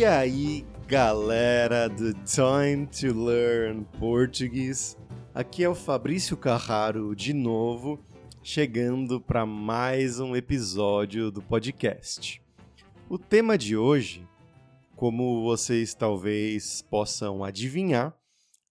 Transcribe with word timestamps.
E 0.00 0.04
aí, 0.06 0.64
galera 0.88 1.86
do 1.86 2.14
Time 2.24 2.86
to 2.86 3.12
Learn 3.22 3.84
Português? 3.98 4.96
Aqui 5.34 5.62
é 5.62 5.68
o 5.68 5.74
Fabrício 5.74 6.38
Carraro 6.38 7.14
de 7.14 7.34
novo, 7.34 8.02
chegando 8.42 9.20
para 9.20 9.44
mais 9.44 10.18
um 10.18 10.34
episódio 10.34 11.30
do 11.30 11.42
podcast. 11.42 12.42
O 13.10 13.18
tema 13.18 13.58
de 13.58 13.76
hoje, 13.76 14.26
como 14.96 15.42
vocês 15.44 15.92
talvez 15.92 16.80
possam 16.80 17.44
adivinhar, 17.44 18.18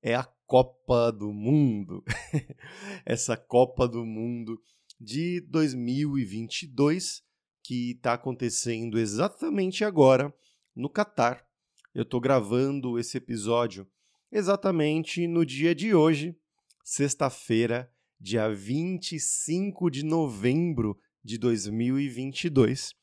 é 0.02 0.16
a 0.16 0.27
Copa 0.48 1.11
do 1.11 1.32
Mundo. 1.32 2.03
Essa 3.05 3.38
Copa 3.38 3.88
do 3.88 4.03
Mundo 4.03 4.59
de 5.00 5.41
2022 5.41 7.22
que 7.64 7.91
está 7.91 8.14
acontecendo 8.14 8.98
exatamente 8.98 9.86
agora 9.86 10.34
no 10.76 10.90
Catar. 10.90 11.46
Eu 11.94 12.04
estou 12.04 12.20
gravando 12.20 13.00
esse 13.00 13.18
episódio 13.18 13.88
exatamente 14.32 15.28
no 15.28 15.45
dia 15.45 15.73
de 15.73 15.94
hoje, 15.94 16.36
sexta-feira, 16.84 17.92
dia 18.20 18.50
25 18.54 19.90
de 19.90 20.04
novembro 20.04 21.00
de 21.23 21.38
2022, 21.38 22.94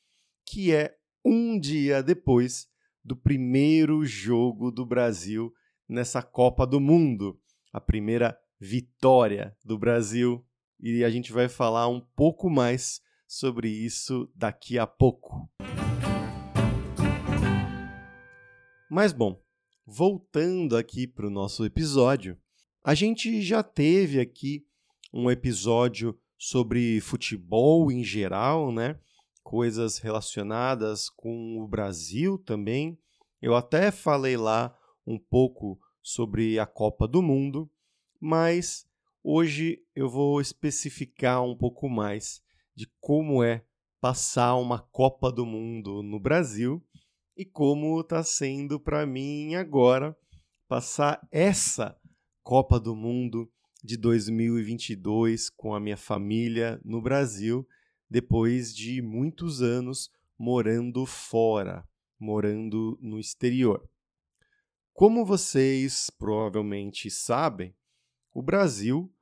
que 0.44 0.72
é 0.72 0.96
um 1.24 1.58
dia 1.58 2.02
depois 2.02 2.68
do 3.04 3.16
primeiro 3.16 4.04
jogo 4.04 4.70
do 4.70 4.84
Brasil 4.84 5.52
nessa 5.88 6.22
Copa 6.22 6.66
do 6.66 6.80
Mundo, 6.80 7.40
a 7.72 7.80
primeira 7.80 8.38
vitória 8.60 9.56
do 9.64 9.78
Brasil, 9.78 10.44
e 10.80 11.04
a 11.04 11.10
gente 11.10 11.32
vai 11.32 11.48
falar 11.48 11.88
um 11.88 12.00
pouco 12.00 12.50
mais 12.50 13.00
sobre 13.26 13.68
isso 13.68 14.30
daqui 14.34 14.78
a 14.78 14.86
pouco. 14.86 15.50
Mas 18.96 19.12
bom, 19.12 19.38
voltando 19.86 20.74
aqui 20.74 21.06
para 21.06 21.26
o 21.26 21.30
nosso 21.30 21.66
episódio, 21.66 22.34
a 22.82 22.94
gente 22.94 23.42
já 23.42 23.62
teve 23.62 24.18
aqui 24.18 24.66
um 25.12 25.30
episódio 25.30 26.18
sobre 26.38 26.98
futebol 27.02 27.92
em 27.92 28.02
geral, 28.02 28.72
né? 28.72 28.98
Coisas 29.42 29.98
relacionadas 29.98 31.10
com 31.10 31.60
o 31.60 31.68
Brasil 31.68 32.38
também. 32.38 32.98
Eu 33.42 33.54
até 33.54 33.90
falei 33.90 34.38
lá 34.38 34.74
um 35.06 35.18
pouco 35.18 35.78
sobre 36.02 36.58
a 36.58 36.64
Copa 36.64 37.06
do 37.06 37.20
Mundo, 37.20 37.70
mas 38.18 38.86
hoje 39.22 39.78
eu 39.94 40.08
vou 40.08 40.40
especificar 40.40 41.44
um 41.44 41.54
pouco 41.54 41.86
mais 41.86 42.40
de 42.74 42.90
como 42.98 43.44
é 43.44 43.62
passar 44.00 44.54
uma 44.54 44.78
Copa 44.78 45.30
do 45.30 45.44
Mundo 45.44 46.02
no 46.02 46.18
Brasil 46.18 46.82
e 47.36 47.44
como 47.44 48.00
está 48.00 48.22
sendo 48.22 48.80
para 48.80 49.04
mim 49.04 49.54
agora 49.54 50.16
passar 50.66 51.20
essa 51.30 51.94
Copa 52.42 52.80
do 52.80 52.96
Mundo 52.96 53.50
de 53.84 53.96
2022 53.96 55.50
com 55.50 55.74
a 55.74 55.80
minha 55.80 55.96
família 55.96 56.80
no 56.84 57.02
Brasil, 57.02 57.66
depois 58.08 58.74
de 58.74 59.02
muitos 59.02 59.60
anos 59.60 60.10
morando 60.38 61.04
fora, 61.04 61.86
morando 62.18 62.98
no 63.02 63.18
exterior. 63.20 63.86
Como 64.94 65.26
vocês 65.26 66.08
provavelmente 66.08 67.10
sabem, 67.10 67.74
o 68.32 68.42
Brasil 68.42 69.12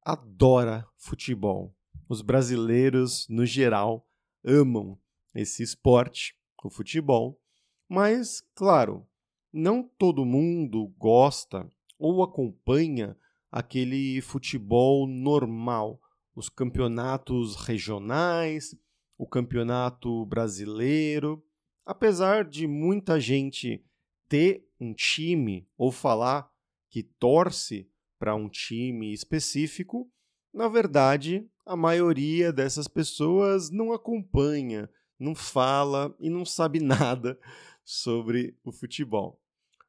adora 0.00 0.86
futebol. 0.96 1.74
Os 2.08 2.22
brasileiros, 2.22 3.26
no 3.28 3.44
geral, 3.44 4.06
amam 4.44 4.96
esse 5.34 5.62
esporte, 5.62 6.36
o 6.62 6.70
futebol, 6.70 7.40
mas, 7.88 8.42
claro, 8.54 9.06
não 9.52 9.82
todo 9.82 10.24
mundo 10.24 10.92
gosta 10.98 11.70
ou 11.98 12.22
acompanha 12.22 13.16
aquele 13.50 14.20
futebol 14.20 15.06
normal, 15.06 16.00
os 16.34 16.48
campeonatos 16.48 17.54
regionais, 17.54 18.74
o 19.16 19.26
campeonato 19.26 20.26
brasileiro. 20.26 21.40
Apesar 21.86 22.44
de 22.44 22.66
muita 22.66 23.20
gente 23.20 23.84
ter 24.28 24.66
um 24.80 24.92
time 24.92 25.68
ou 25.78 25.92
falar 25.92 26.50
que 26.90 27.02
torce 27.02 27.88
para 28.18 28.34
um 28.34 28.48
time 28.48 29.12
específico, 29.12 30.10
na 30.52 30.66
verdade, 30.66 31.48
a 31.64 31.76
maioria 31.76 32.52
dessas 32.52 32.88
pessoas 32.88 33.70
não 33.70 33.92
acompanha, 33.92 34.90
não 35.18 35.34
fala 35.34 36.14
e 36.18 36.28
não 36.28 36.44
sabe 36.44 36.80
nada 36.82 37.38
sobre 37.84 38.56
o 38.64 38.72
futebol. 38.72 39.40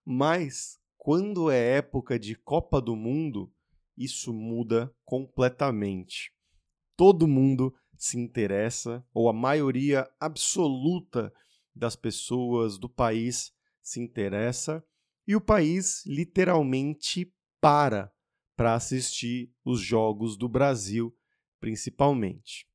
Mas 0.03 0.79
quando 0.97 1.49
é 1.49 1.77
época 1.77 2.19
de 2.19 2.35
Copa 2.35 2.81
do 2.81 2.95
Mundo, 2.95 3.51
isso 3.97 4.33
muda 4.33 4.93
completamente. 5.05 6.31
Todo 6.97 7.27
mundo 7.27 7.73
se 7.97 8.19
interessa, 8.19 9.05
ou 9.13 9.29
a 9.29 9.33
maioria 9.33 10.09
absoluta 10.19 11.33
das 11.73 11.95
pessoas 11.95 12.77
do 12.77 12.89
país 12.89 13.53
se 13.81 13.99
interessa, 13.99 14.83
e 15.27 15.35
o 15.35 15.41
país 15.41 16.05
literalmente 16.05 17.33
para 17.59 18.11
para 18.55 18.73
assistir 18.73 19.51
os 19.65 19.81
jogos 19.81 20.37
do 20.37 20.47
Brasil, 20.47 21.13
principalmente. 21.59 22.65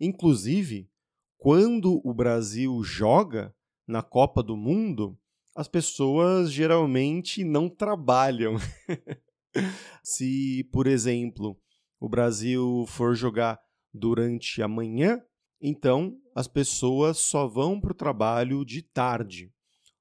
Inclusive, 0.00 0.90
quando 1.36 2.00
o 2.04 2.12
Brasil 2.12 2.82
joga, 2.82 3.54
na 3.88 4.02
Copa 4.02 4.42
do 4.42 4.54
Mundo, 4.54 5.18
as 5.56 5.66
pessoas 5.66 6.52
geralmente 6.52 7.42
não 7.42 7.70
trabalham. 7.70 8.56
Se, 10.04 10.62
por 10.70 10.86
exemplo, 10.86 11.58
o 11.98 12.08
Brasil 12.08 12.84
for 12.86 13.16
jogar 13.16 13.58
durante 13.92 14.62
a 14.62 14.68
manhã, 14.68 15.20
então 15.60 16.16
as 16.34 16.46
pessoas 16.46 17.18
só 17.18 17.48
vão 17.48 17.80
para 17.80 17.92
o 17.92 17.96
trabalho 17.96 18.64
de 18.64 18.82
tarde. 18.82 19.50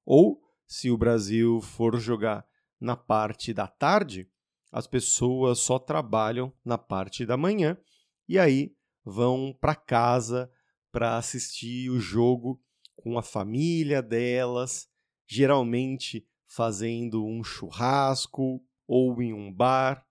Ou, 0.05 0.41
se 0.67 0.91
o 0.91 0.97
Brasil 0.97 1.61
for 1.61 1.97
jogar 1.97 2.45
na 2.79 2.95
parte 2.95 3.53
da 3.53 3.67
tarde, 3.67 4.29
as 4.71 4.85
pessoas 4.85 5.59
só 5.59 5.79
trabalham 5.79 6.53
na 6.63 6.77
parte 6.77 7.25
da 7.25 7.37
manhã 7.37 7.77
e 8.27 8.37
aí 8.37 8.75
vão 9.03 9.57
para 9.59 9.73
casa 9.73 10.51
para 10.91 11.17
assistir 11.17 11.89
o 11.89 11.99
jogo 11.99 12.61
com 12.97 13.17
a 13.17 13.23
família 13.23 14.01
delas, 14.01 14.89
geralmente 15.25 16.27
fazendo 16.45 17.25
um 17.25 17.43
churrasco 17.43 18.61
ou 18.87 19.21
em 19.21 19.33
um 19.33 19.51
bar. 19.53 20.05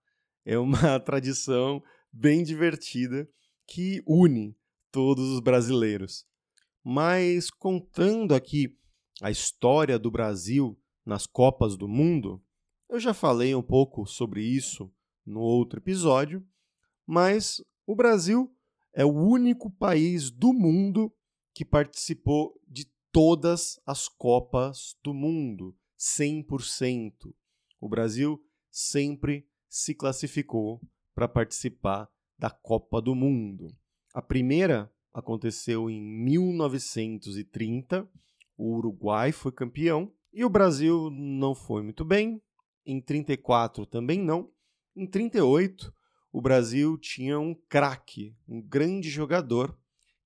É 0.44 0.58
uma 0.58 0.98
tradição 1.00 1.82
bem 2.12 2.42
divertida 2.42 3.28
que 3.66 4.02
une 4.06 4.56
todos 4.90 5.28
os 5.30 5.40
brasileiros. 5.40 6.24
Mas 6.82 7.50
contando 7.50 8.34
aqui 8.34 8.78
a 9.20 9.30
história 9.30 9.98
do 9.98 10.10
Brasil 10.10 10.78
nas 11.04 11.26
Copas 11.26 11.76
do 11.76 11.88
Mundo, 11.88 12.42
eu 12.88 13.00
já 13.00 13.12
falei 13.12 13.54
um 13.54 13.62
pouco 13.62 14.06
sobre 14.06 14.42
isso 14.42 14.92
no 15.24 15.40
outro 15.40 15.80
episódio, 15.80 16.46
mas 17.04 17.60
o 17.86 17.96
Brasil 17.96 18.54
é 18.94 19.04
o 19.04 19.12
único 19.12 19.70
país 19.70 20.30
do 20.30 20.52
mundo 20.52 21.12
que 21.56 21.64
participou 21.64 22.60
de 22.68 22.86
todas 23.10 23.80
as 23.86 24.08
Copas 24.08 24.94
do 25.02 25.14
Mundo, 25.14 25.74
100%. 25.98 27.34
O 27.80 27.88
Brasil 27.88 28.38
sempre 28.70 29.48
se 29.66 29.94
classificou 29.94 30.82
para 31.14 31.26
participar 31.26 32.10
da 32.38 32.50
Copa 32.50 33.00
do 33.00 33.14
Mundo. 33.14 33.74
A 34.12 34.20
primeira 34.20 34.92
aconteceu 35.14 35.88
em 35.88 35.98
1930, 35.98 38.06
o 38.54 38.76
Uruguai 38.76 39.32
foi 39.32 39.50
campeão 39.50 40.12
e 40.34 40.44
o 40.44 40.50
Brasil 40.50 41.08
não 41.10 41.54
foi 41.54 41.82
muito 41.82 42.04
bem. 42.04 42.42
Em 42.84 43.00
34 43.00 43.86
também 43.86 44.22
não. 44.22 44.52
Em 44.94 45.06
38, 45.06 45.90
o 46.30 46.42
Brasil 46.42 46.98
tinha 46.98 47.40
um 47.40 47.54
craque, 47.54 48.36
um 48.46 48.60
grande 48.60 49.08
jogador 49.08 49.74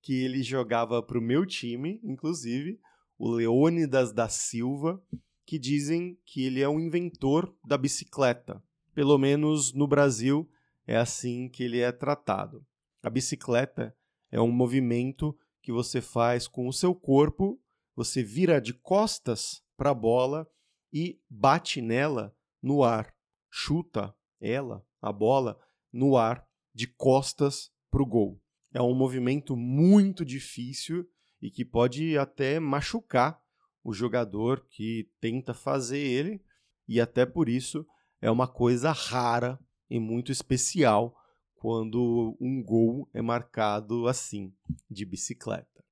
que 0.01 0.23
ele 0.23 0.41
jogava 0.41 1.01
para 1.01 1.17
o 1.17 1.21
meu 1.21 1.45
time, 1.45 1.99
inclusive, 2.03 2.79
o 3.17 3.29
Leônidas 3.29 4.11
da 4.11 4.27
Silva, 4.27 5.01
que 5.45 5.59
dizem 5.59 6.17
que 6.25 6.43
ele 6.43 6.61
é 6.61 6.67
o 6.67 6.79
inventor 6.79 7.55
da 7.63 7.77
bicicleta. 7.77 8.63
Pelo 8.93 9.17
menos 9.17 9.73
no 9.73 9.87
Brasil 9.87 10.49
é 10.87 10.97
assim 10.97 11.47
que 11.47 11.63
ele 11.63 11.79
é 11.79 11.91
tratado. 11.91 12.65
A 13.03 13.09
bicicleta 13.09 13.95
é 14.31 14.41
um 14.41 14.51
movimento 14.51 15.37
que 15.61 15.71
você 15.71 16.01
faz 16.01 16.47
com 16.47 16.67
o 16.67 16.73
seu 16.73 16.95
corpo, 16.95 17.61
você 17.95 18.23
vira 18.23 18.59
de 18.59 18.73
costas 18.73 19.63
para 19.77 19.91
a 19.91 19.95
bola 19.95 20.49
e 20.91 21.19
bate 21.29 21.81
nela 21.81 22.35
no 22.61 22.83
ar, 22.83 23.13
chuta 23.49 24.15
ela, 24.39 24.85
a 25.01 25.11
bola, 25.11 25.59
no 25.91 26.17
ar, 26.17 26.47
de 26.73 26.87
costas 26.87 27.71
para 27.89 28.01
o 28.01 28.05
gol. 28.05 28.41
É 28.73 28.81
um 28.81 28.93
movimento 28.93 29.55
muito 29.55 30.23
difícil 30.23 31.07
e 31.41 31.49
que 31.49 31.65
pode 31.65 32.17
até 32.17 32.59
machucar 32.59 33.41
o 33.83 33.93
jogador 33.93 34.65
que 34.69 35.09
tenta 35.19 35.53
fazer 35.53 35.97
ele, 35.97 36.41
e 36.87 37.01
até 37.01 37.25
por 37.25 37.49
isso 37.49 37.85
é 38.21 38.29
uma 38.29 38.47
coisa 38.47 38.91
rara 38.91 39.59
e 39.89 39.99
muito 39.99 40.31
especial 40.31 41.15
quando 41.55 42.37
um 42.39 42.61
gol 42.63 43.09
é 43.13 43.21
marcado 43.21 44.07
assim, 44.07 44.53
de 44.89 45.05
bicicleta. 45.05 45.83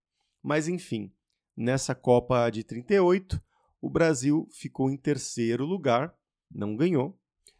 Mas 0.41 0.67
enfim, 0.67 1.11
nessa 1.55 1.93
Copa 1.93 2.49
de 2.49 2.63
38, 2.63 3.41
o 3.81 3.89
Brasil 3.89 4.47
ficou 4.51 4.89
em 4.89 4.97
terceiro 4.97 5.65
lugar, 5.65 6.13
não 6.49 6.75
ganhou. 6.75 7.19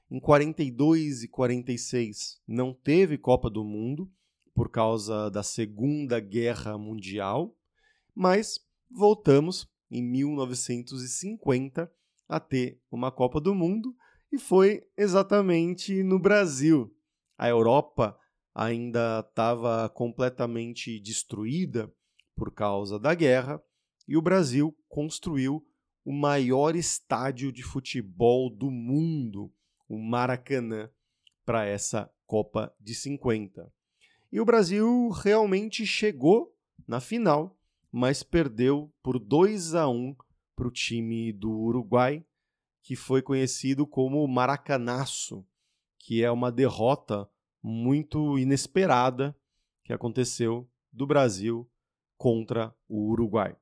Em 0.09 0.19
42 0.19 1.23
e 1.23 1.27
46 1.27 2.41
não 2.47 2.73
teve 2.73 3.17
Copa 3.17 3.49
do 3.49 3.63
Mundo 3.63 4.11
por 4.59 4.69
causa 4.69 5.31
da 5.31 5.41
Segunda 5.41 6.19
Guerra 6.19 6.77
Mundial, 6.77 7.55
mas 8.13 8.59
voltamos 8.91 9.65
em 9.89 10.03
1950 10.03 11.89
a 12.27 12.39
ter 12.41 12.77
uma 12.91 13.09
Copa 13.09 13.39
do 13.39 13.55
Mundo 13.55 13.95
e 14.29 14.37
foi 14.37 14.85
exatamente 14.97 16.03
no 16.03 16.19
Brasil. 16.19 16.93
A 17.37 17.47
Europa 17.47 18.19
ainda 18.53 19.25
estava 19.25 19.87
completamente 19.87 20.99
destruída 20.99 21.89
por 22.35 22.53
causa 22.53 22.99
da 22.99 23.15
guerra 23.15 23.63
e 24.09 24.17
o 24.17 24.21
Brasil 24.21 24.77
construiu 24.89 25.65
o 26.03 26.11
maior 26.11 26.75
estádio 26.75 27.49
de 27.49 27.63
futebol 27.63 28.49
do 28.49 28.69
mundo, 28.69 29.53
o 29.87 29.97
Maracanã, 29.97 30.89
para 31.45 31.65
essa 31.65 32.11
Copa 32.27 32.75
de 32.77 32.93
50. 32.93 33.78
E 34.31 34.39
o 34.39 34.45
Brasil 34.45 35.09
realmente 35.09 35.87
chegou 35.87 36.55
na 36.87 36.99
final, 36.99 37.57
mas 37.91 38.21
perdeu 38.21 38.93
por 39.01 39.17
2 39.17 39.73
a 39.73 39.89
1 39.89 40.15
para 40.55 40.67
o 40.67 40.71
time 40.71 41.33
do 41.33 41.51
Uruguai, 41.51 42.23
que 42.83 42.95
foi 42.95 43.23
conhecido 43.23 43.87
como 43.87 44.27
Maracanaço, 44.27 45.43
que 45.97 46.23
é 46.23 46.29
uma 46.29 46.51
derrota 46.51 47.27
muito 47.61 48.37
inesperada 48.37 49.35
que 49.83 49.91
aconteceu 49.91 50.69
do 50.91 51.07
Brasil 51.07 51.67
contra 52.15 52.71
o 52.87 53.09
Uruguai. 53.09 53.57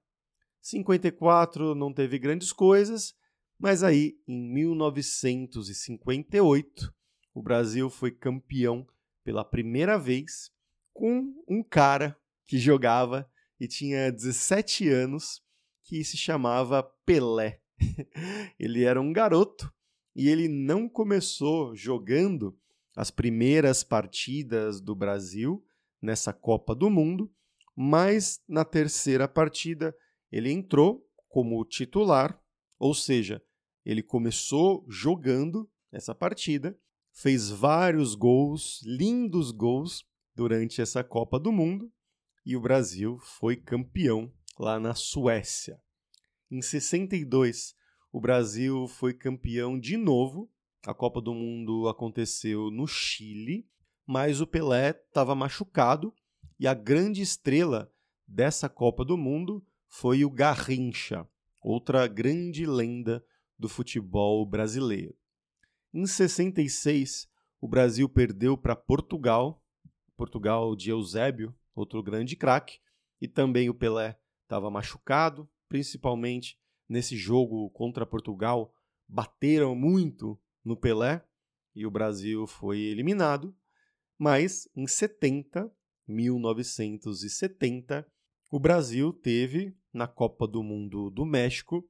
54 0.62 1.74
não 1.74 1.94
teve 1.94 2.20
grandes 2.20 2.52
coisas, 2.52 3.16
mas 3.58 3.84
aí 3.84 4.20
em 4.28 4.52
1958 4.52 6.94
o 7.34 7.42
Brasil 7.42 7.90
foi 7.90 8.12
campeão 8.12 8.86
pela 9.24 9.46
primeira 9.46 9.98
vez 9.98 10.52
com 10.98 11.32
um 11.48 11.62
cara 11.62 12.18
que 12.48 12.58
jogava 12.58 13.30
e 13.60 13.68
tinha 13.68 14.12
17 14.12 14.90
anos, 14.90 15.44
que 15.84 16.04
se 16.04 16.18
chamava 16.18 16.82
Pelé. 17.06 17.62
ele 18.60 18.84
era 18.84 19.00
um 19.00 19.14
garoto 19.14 19.72
e 20.16 20.28
ele 20.28 20.48
não 20.48 20.90
começou 20.90 21.76
jogando 21.76 22.58
as 22.96 23.12
primeiras 23.12 23.84
partidas 23.84 24.82
do 24.82 24.96
Brasil 24.96 25.64
nessa 26.02 26.34
Copa 26.34 26.74
do 26.74 26.90
Mundo, 26.90 27.32
mas 27.76 28.42
na 28.50 28.66
terceira 28.66 29.28
partida 29.28 29.96
ele 30.32 30.52
entrou 30.52 31.08
como 31.30 31.64
titular, 31.64 32.42
ou 32.80 32.96
seja, 32.96 33.40
ele 33.86 34.02
começou 34.02 34.84
jogando 34.90 35.70
essa 35.92 36.16
partida, 36.16 36.76
fez 37.14 37.52
vários 37.52 38.16
gols, 38.16 38.82
lindos 38.84 39.52
gols, 39.52 40.04
durante 40.38 40.84
essa 40.84 41.04
Copa 41.04 41.40
do 41.40 41.52
Mundo 41.52 41.92
e 42.46 42.56
o 42.56 42.62
Brasil 42.62 43.18
foi 43.18 43.56
campeão 43.56 44.32
lá 44.60 44.80
na 44.80 44.94
Suécia. 44.94 45.82
Em 46.52 46.62
62, 46.62 47.76
o 48.12 48.22
Brasil 48.22 48.88
foi 48.88 49.16
campeão 49.16 49.80
de 49.80 49.98
novo. 49.98 50.48
A 50.86 50.94
Copa 50.94 51.20
do 51.20 51.34
Mundo 51.34 51.88
aconteceu 51.88 52.70
no 52.70 52.86
Chile, 52.86 53.68
mas 54.06 54.40
o 54.40 54.46
Pelé 54.46 54.92
estava 54.92 55.34
machucado 55.34 56.14
e 56.60 56.68
a 56.68 56.74
grande 56.76 57.24
estrela 57.24 57.92
dessa 58.28 58.70
Copa 58.70 59.04
do 59.04 59.18
Mundo 59.18 59.66
foi 59.88 60.24
o 60.24 60.30
Garrincha, 60.30 61.28
outra 61.64 62.06
grande 62.06 62.64
lenda 62.64 63.26
do 63.58 63.68
futebol 63.68 64.46
brasileiro. 64.46 65.18
Em 65.92 66.06
66, 66.06 67.28
o 67.60 67.68
Brasil 67.68 68.08
perdeu 68.08 68.56
para 68.56 68.76
Portugal, 68.76 69.64
Portugal 70.18 70.76
de 70.76 70.90
Eusébio, 70.90 71.56
outro 71.76 72.02
grande 72.02 72.36
craque, 72.36 72.80
e 73.22 73.28
também 73.28 73.70
o 73.70 73.74
Pelé 73.74 74.20
estava 74.44 74.70
machucado, 74.72 75.48
principalmente 75.70 76.60
nesse 76.90 77.16
jogo 77.16 77.70
contra 77.70 78.06
Portugal, 78.06 78.74
bateram 79.08 79.76
muito 79.76 80.40
no 80.66 80.76
Pelé 80.76 81.24
e 81.76 81.86
o 81.86 81.92
Brasil 81.92 82.48
foi 82.48 82.80
eliminado. 82.80 83.56
Mas 84.18 84.68
em 84.76 84.88
70, 84.88 85.72
1970, 86.08 88.06
o 88.52 88.60
Brasil 88.60 89.14
teve 89.14 89.78
na 89.94 90.08
Copa 90.08 90.48
do 90.48 90.64
Mundo 90.64 91.12
do 91.12 91.26
México, 91.26 91.88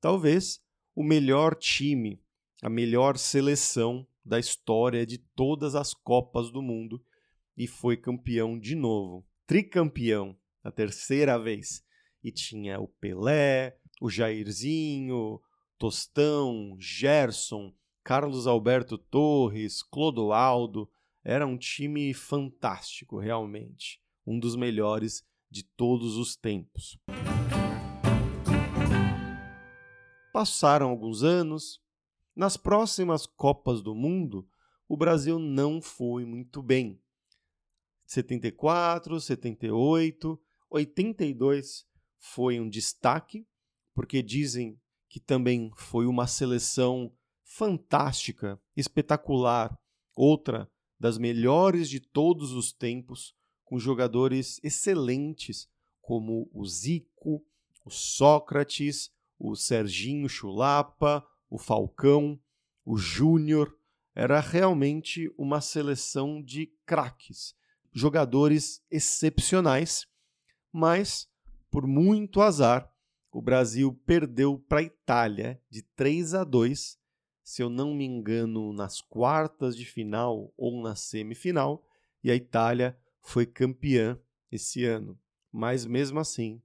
talvez 0.00 0.62
o 0.94 1.02
melhor 1.02 1.54
time, 1.54 2.22
a 2.62 2.70
melhor 2.70 3.18
seleção 3.18 4.06
da 4.24 4.38
história 4.38 5.04
de 5.04 5.18
todas 5.18 5.74
as 5.74 5.92
Copas 5.92 6.50
do 6.50 6.62
Mundo 6.62 7.04
e 7.56 7.66
foi 7.66 7.96
campeão 7.96 8.58
de 8.58 8.74
novo, 8.74 9.26
tricampeão, 9.46 10.36
a 10.62 10.70
terceira 10.70 11.38
vez. 11.38 11.82
E 12.22 12.30
tinha 12.30 12.80
o 12.80 12.88
Pelé, 12.88 13.78
o 14.00 14.10
Jairzinho, 14.10 15.40
Tostão, 15.78 16.76
Gerson, 16.78 17.72
Carlos 18.02 18.46
Alberto 18.46 18.98
Torres, 18.98 19.82
Clodoaldo. 19.82 20.90
Era 21.24 21.46
um 21.46 21.56
time 21.56 22.12
fantástico, 22.12 23.18
realmente. 23.18 24.00
Um 24.26 24.38
dos 24.38 24.56
melhores 24.56 25.24
de 25.50 25.62
todos 25.62 26.16
os 26.16 26.36
tempos. 26.36 26.98
Passaram 30.32 30.90
alguns 30.90 31.22
anos. 31.22 31.80
Nas 32.34 32.56
próximas 32.56 33.24
Copas 33.24 33.80
do 33.80 33.94
Mundo, 33.94 34.46
o 34.88 34.96
Brasil 34.96 35.38
não 35.38 35.80
foi 35.80 36.24
muito 36.26 36.62
bem. 36.62 37.00
74, 38.06 39.20
78, 39.20 40.40
82 40.70 41.86
foi 42.18 42.60
um 42.60 42.68
destaque, 42.68 43.46
porque 43.94 44.22
dizem 44.22 44.80
que 45.08 45.20
também 45.20 45.70
foi 45.76 46.06
uma 46.06 46.26
seleção 46.26 47.12
fantástica, 47.42 48.60
espetacular, 48.76 49.76
outra 50.14 50.70
das 50.98 51.18
melhores 51.18 51.88
de 51.88 52.00
todos 52.00 52.52
os 52.52 52.72
tempos, 52.72 53.34
com 53.64 53.78
jogadores 53.78 54.60
excelentes 54.62 55.68
como 56.00 56.48
o 56.52 56.64
Zico, 56.64 57.44
o 57.84 57.90
Sócrates, 57.90 59.10
o 59.38 59.54
Serginho 59.54 60.28
Chulapa, 60.28 61.26
o 61.50 61.58
Falcão, 61.58 62.40
o 62.84 62.96
Júnior. 62.96 63.76
Era 64.14 64.40
realmente 64.40 65.30
uma 65.36 65.60
seleção 65.60 66.42
de 66.42 66.66
craques, 66.86 67.54
jogadores 67.96 68.84
excepcionais, 68.90 70.06
mas 70.70 71.26
por 71.70 71.86
muito 71.86 72.42
azar, 72.42 72.92
o 73.32 73.40
Brasil 73.40 73.98
perdeu 74.04 74.58
para 74.58 74.80
a 74.80 74.82
Itália 74.82 75.58
de 75.70 75.80
3 75.80 76.34
a 76.34 76.44
2, 76.44 76.98
se 77.42 77.62
eu 77.62 77.70
não 77.70 77.94
me 77.94 78.04
engano, 78.04 78.70
nas 78.74 79.00
quartas 79.00 79.74
de 79.74 79.86
final 79.86 80.52
ou 80.58 80.82
na 80.82 80.94
semifinal, 80.94 81.82
e 82.22 82.30
a 82.30 82.34
Itália 82.34 82.98
foi 83.22 83.46
campeã 83.46 84.20
esse 84.52 84.84
ano. 84.84 85.18
Mas 85.50 85.86
mesmo 85.86 86.20
assim, 86.20 86.60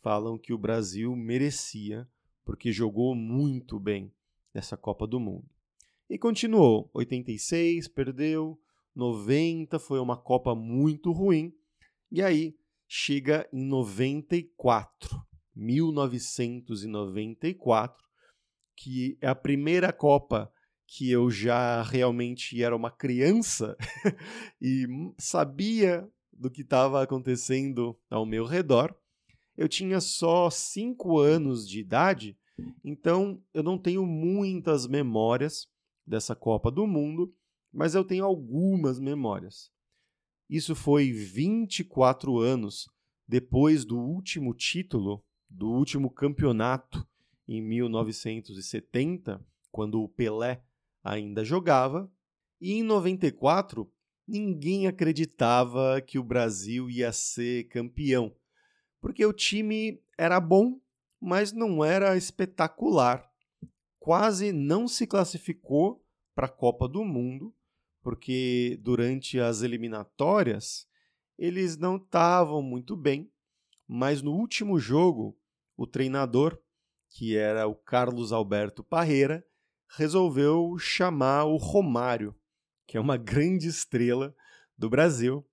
falam 0.00 0.38
que 0.38 0.52
o 0.52 0.58
Brasil 0.58 1.16
merecia, 1.16 2.08
porque 2.44 2.70
jogou 2.70 3.12
muito 3.12 3.80
bem 3.80 4.12
nessa 4.54 4.76
Copa 4.76 5.04
do 5.04 5.18
Mundo. 5.18 5.50
E 6.08 6.16
continuou. 6.16 6.88
86 6.94 7.88
perdeu, 7.88 8.56
90 8.96 9.78
foi 9.78 10.00
uma 10.00 10.16
Copa 10.16 10.54
muito 10.54 11.12
ruim, 11.12 11.52
e 12.10 12.22
aí 12.22 12.56
chega 12.88 13.46
em 13.52 13.62
94, 13.64 15.22
1994, 15.54 18.02
que 18.74 19.18
é 19.20 19.28
a 19.28 19.34
primeira 19.34 19.92
Copa 19.92 20.50
que 20.88 21.10
eu 21.10 21.30
já 21.30 21.82
realmente 21.82 22.62
era 22.62 22.74
uma 22.74 22.90
criança 22.90 23.76
e 24.62 24.86
sabia 25.18 26.08
do 26.32 26.50
que 26.50 26.62
estava 26.62 27.02
acontecendo 27.02 27.98
ao 28.08 28.24
meu 28.24 28.44
redor. 28.44 28.96
Eu 29.56 29.68
tinha 29.68 30.00
só 30.00 30.48
cinco 30.48 31.18
anos 31.18 31.68
de 31.68 31.80
idade, 31.80 32.38
então 32.84 33.42
eu 33.52 33.62
não 33.62 33.76
tenho 33.76 34.06
muitas 34.06 34.86
memórias 34.86 35.66
dessa 36.06 36.36
Copa 36.36 36.70
do 36.70 36.86
Mundo, 36.86 37.34
mas 37.76 37.94
eu 37.94 38.02
tenho 38.02 38.24
algumas 38.24 38.98
memórias. 38.98 39.70
Isso 40.48 40.74
foi 40.74 41.12
24 41.12 42.38
anos 42.38 42.88
depois 43.28 43.84
do 43.84 43.98
último 43.98 44.54
título 44.54 45.22
do 45.48 45.70
último 45.70 46.10
campeonato 46.10 47.06
em 47.46 47.60
1970, 47.60 49.44
quando 49.70 50.00
o 50.00 50.08
Pelé 50.08 50.64
ainda 51.04 51.44
jogava, 51.44 52.10
e 52.58 52.72
em 52.72 52.82
94 52.82 53.92
ninguém 54.26 54.86
acreditava 54.86 56.00
que 56.00 56.18
o 56.18 56.24
Brasil 56.24 56.88
ia 56.88 57.12
ser 57.12 57.64
campeão, 57.68 58.34
porque 59.02 59.24
o 59.26 59.34
time 59.34 60.02
era 60.16 60.40
bom, 60.40 60.80
mas 61.20 61.52
não 61.52 61.84
era 61.84 62.16
espetacular. 62.16 63.30
Quase 64.00 64.50
não 64.50 64.88
se 64.88 65.06
classificou 65.06 66.02
para 66.34 66.46
a 66.46 66.50
Copa 66.50 66.88
do 66.88 67.04
Mundo, 67.04 67.54
porque 68.06 68.78
durante 68.82 69.40
as 69.40 69.62
eliminatórias 69.62 70.86
eles 71.36 71.76
não 71.76 71.96
estavam 71.96 72.62
muito 72.62 72.96
bem, 72.96 73.28
mas 73.84 74.22
no 74.22 74.30
último 74.30 74.78
jogo, 74.78 75.36
o 75.76 75.88
treinador, 75.88 76.56
que 77.10 77.36
era 77.36 77.66
o 77.66 77.74
Carlos 77.74 78.30
Alberto 78.30 78.84
Parreira, 78.84 79.44
resolveu 79.88 80.78
chamar 80.78 81.46
o 81.46 81.56
Romário, 81.56 82.32
que 82.86 82.96
é 82.96 83.00
uma 83.00 83.16
grande 83.18 83.66
estrela 83.66 84.32
do 84.78 84.88
Brasil. 84.88 85.44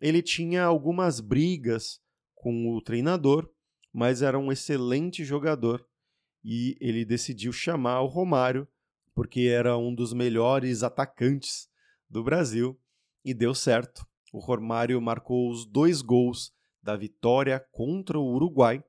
Ele 0.00 0.20
tinha 0.20 0.64
algumas 0.64 1.20
brigas 1.20 2.00
com 2.34 2.74
o 2.74 2.82
treinador, 2.82 3.48
mas 3.92 4.20
era 4.20 4.36
um 4.36 4.50
excelente 4.50 5.24
jogador 5.24 5.86
e 6.42 6.76
ele 6.80 7.04
decidiu 7.04 7.52
chamar 7.52 8.00
o 8.00 8.08
Romário 8.08 8.66
porque 9.14 9.42
era 9.42 9.78
um 9.78 9.94
dos 9.94 10.12
melhores 10.12 10.82
atacantes 10.82 11.69
do 12.10 12.24
Brasil 12.24 12.78
e 13.24 13.32
deu 13.32 13.54
certo. 13.54 14.04
O 14.32 14.38
Romário 14.38 15.00
marcou 15.00 15.50
os 15.50 15.64
dois 15.64 16.02
gols 16.02 16.52
da 16.82 16.96
vitória 16.96 17.64
contra 17.70 18.18
o 18.18 18.34
Uruguai. 18.34 18.82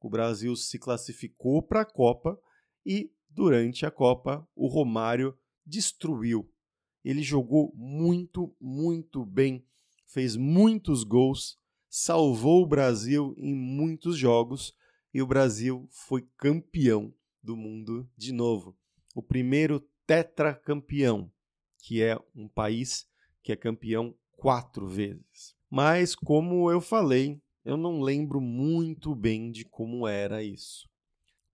O 0.00 0.10
Brasil 0.10 0.54
se 0.54 0.78
classificou 0.78 1.62
para 1.62 1.80
a 1.80 1.84
Copa 1.84 2.38
e, 2.84 3.10
durante 3.28 3.86
a 3.86 3.90
Copa, 3.90 4.46
o 4.54 4.68
Romário 4.68 5.36
destruiu. 5.64 6.48
Ele 7.04 7.22
jogou 7.22 7.72
muito, 7.74 8.54
muito 8.60 9.24
bem, 9.24 9.64
fez 10.06 10.36
muitos 10.36 11.04
gols, 11.04 11.58
salvou 11.88 12.62
o 12.62 12.66
Brasil 12.66 13.34
em 13.38 13.54
muitos 13.54 14.18
jogos 14.18 14.74
e 15.14 15.22
o 15.22 15.26
Brasil 15.26 15.88
foi 15.90 16.28
campeão 16.36 17.14
do 17.42 17.56
mundo 17.56 18.08
de 18.16 18.32
novo. 18.32 18.76
O 19.14 19.22
primeiro 19.22 19.80
tetracampeão, 20.06 21.32
que 21.86 22.02
é 22.02 22.18
um 22.34 22.48
país 22.48 23.06
que 23.44 23.52
é 23.52 23.56
campeão 23.56 24.12
quatro 24.32 24.88
vezes. 24.88 25.54
Mas, 25.70 26.16
como 26.16 26.68
eu 26.68 26.80
falei, 26.80 27.40
eu 27.64 27.76
não 27.76 28.00
lembro 28.00 28.40
muito 28.40 29.14
bem 29.14 29.52
de 29.52 29.64
como 29.64 30.04
era 30.08 30.42
isso. 30.42 30.88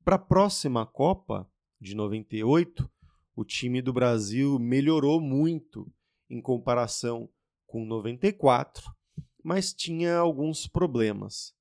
Para 0.03 0.17
a 0.17 0.19
próxima 0.19 0.87
Copa, 0.87 1.47
de 1.79 1.95
98, 1.95 2.91
o 3.37 3.45
time 3.45 3.83
do 3.83 3.93
Brasil 3.93 4.59
melhorou 4.59 5.21
muito 5.21 5.93
em 6.31 6.41
comparação 6.41 7.29
com 7.67 7.85
94, 7.85 8.91
mas 9.45 9.75
tinha 9.75 10.17
alguns 10.17 10.67
problemas. 10.67 11.53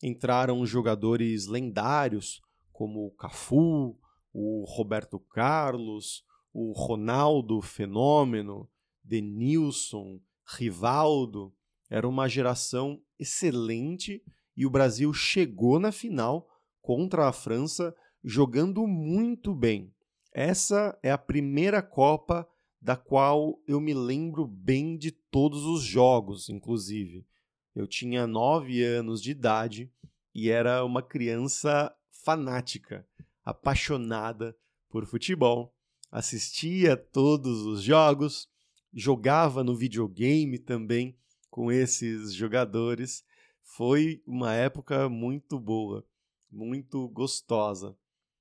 Entraram 0.00 0.64
jogadores 0.64 1.48
lendários 1.48 2.40
como 2.72 3.06
o 3.06 3.10
Cafu, 3.10 3.98
o 4.32 4.64
Roberto 4.68 5.18
Carlos, 5.18 6.24
o 6.52 6.72
Ronaldo 6.72 7.60
Fenômeno, 7.60 8.68
Denilson, 9.02 10.20
Rivaldo, 10.46 11.54
era 11.88 12.08
uma 12.08 12.28
geração 12.28 13.00
excelente 13.18 14.22
e 14.56 14.66
o 14.66 14.70
Brasil 14.70 15.12
chegou 15.12 15.78
na 15.78 15.92
final 15.92 16.48
contra 16.80 17.28
a 17.28 17.32
França 17.32 17.94
jogando 18.22 18.86
muito 18.86 19.54
bem. 19.54 19.92
Essa 20.32 20.98
é 21.02 21.10
a 21.10 21.18
primeira 21.18 21.82
Copa 21.82 22.48
da 22.80 22.96
qual 22.96 23.60
eu 23.66 23.80
me 23.80 23.92
lembro 23.92 24.46
bem 24.46 24.96
de 24.96 25.10
todos 25.10 25.64
os 25.64 25.82
jogos, 25.82 26.48
inclusive. 26.48 27.26
Eu 27.74 27.86
tinha 27.86 28.26
nove 28.26 28.82
anos 28.82 29.22
de 29.22 29.30
idade 29.30 29.92
e 30.34 30.48
era 30.48 30.84
uma 30.84 31.02
criança 31.02 31.94
fanática, 32.24 33.06
apaixonada 33.44 34.56
por 34.88 35.04
futebol. 35.04 35.74
Assistia 36.10 36.96
todos 36.96 37.62
os 37.62 37.82
jogos, 37.82 38.48
jogava 38.92 39.62
no 39.62 39.76
videogame 39.76 40.58
também 40.58 41.16
com 41.48 41.70
esses 41.70 42.34
jogadores. 42.34 43.24
Foi 43.62 44.20
uma 44.26 44.52
época 44.52 45.08
muito 45.08 45.58
boa, 45.58 46.04
muito 46.50 47.08
gostosa. 47.10 47.96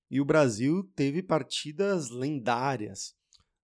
E 0.10 0.20
o 0.20 0.26
Brasil 0.26 0.84
teve 0.96 1.22
partidas 1.22 2.10
lendárias. 2.10 3.16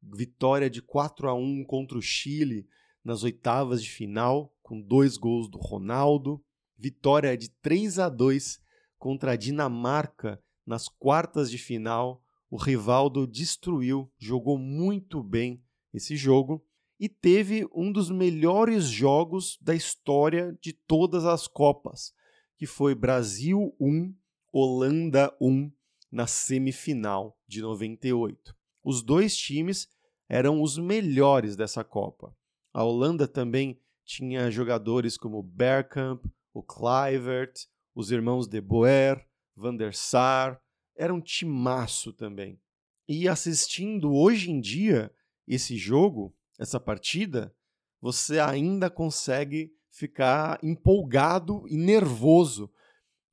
Vitória 0.02 0.70
de 0.70 0.84
4 0.84 1.28
a 1.28 1.34
1 1.34 1.64
contra 1.66 1.98
o 1.98 2.02
Chile 2.02 2.68
nas 3.04 3.24
oitavas 3.24 3.82
de 3.82 3.90
final, 3.90 4.56
com 4.62 4.80
dois 4.80 5.18
gols 5.18 5.50
do 5.50 5.58
Ronaldo. 5.58 6.44
Vitória 6.78 7.36
de 7.36 7.50
3 7.50 7.98
a 7.98 8.10
2 8.10 8.60
contra 9.00 9.32
a 9.32 9.36
Dinamarca 9.36 10.40
nas 10.64 10.88
quartas 10.88 11.50
de 11.50 11.58
final. 11.58 12.24
O 12.50 12.58
Rivaldo 12.58 13.25
destruiu, 13.25 14.12
jogou 14.18 14.58
muito 14.58 15.24
bem 15.24 15.64
esse 15.94 16.16
jogo 16.16 16.64
e 17.00 17.10
teve 17.10 17.68
um 17.74 17.92
dos 17.92 18.10
melhores 18.10 18.86
jogos 18.86 19.58
da 19.62 19.75
história 19.75 20.58
de 20.62 20.72
todas 20.72 21.25
as 21.25 21.48
Copas, 21.48 22.14
que 22.58 22.66
foi 22.66 22.96
Brasil 22.96 23.75
1, 23.80 24.16
Holanda 24.52 25.36
1 25.42 25.72
na 26.12 26.28
semifinal 26.28 27.38
de 27.48 27.62
98. 27.62 28.56
Os 28.84 29.02
dois 29.02 29.36
times 29.36 29.90
eram 30.30 30.62
os 30.62 30.78
melhores 30.78 31.56
dessa 31.56 31.84
Copa. 31.84 32.36
A 32.74 32.84
Holanda 32.84 33.28
também 33.28 33.80
tinha 34.06 34.50
jogadores 34.52 35.18
como 35.18 35.42
Bergkamp, 35.44 36.24
o 36.54 36.64
Kluivert, 36.64 37.54
os 37.94 38.12
irmãos 38.12 38.48
De 38.48 38.62
Boer, 38.62 39.28
Van 39.56 39.75
der 39.75 39.94
Sar, 39.94 40.62
era 40.96 41.14
um 41.14 41.22
timaço 41.22 42.14
também. 42.14 42.60
E 43.08 43.28
assistindo 43.28 44.14
hoje 44.14 44.50
em 44.50 44.60
dia 44.60 45.12
esse 45.48 45.78
jogo, 45.78 46.36
essa 46.58 46.80
partida, 46.80 47.56
você 48.02 48.40
ainda 48.40 48.90
consegue 48.90 49.72
ficar 49.90 50.60
empolgado 50.64 51.64
e 51.68 51.78
nervoso, 51.78 52.72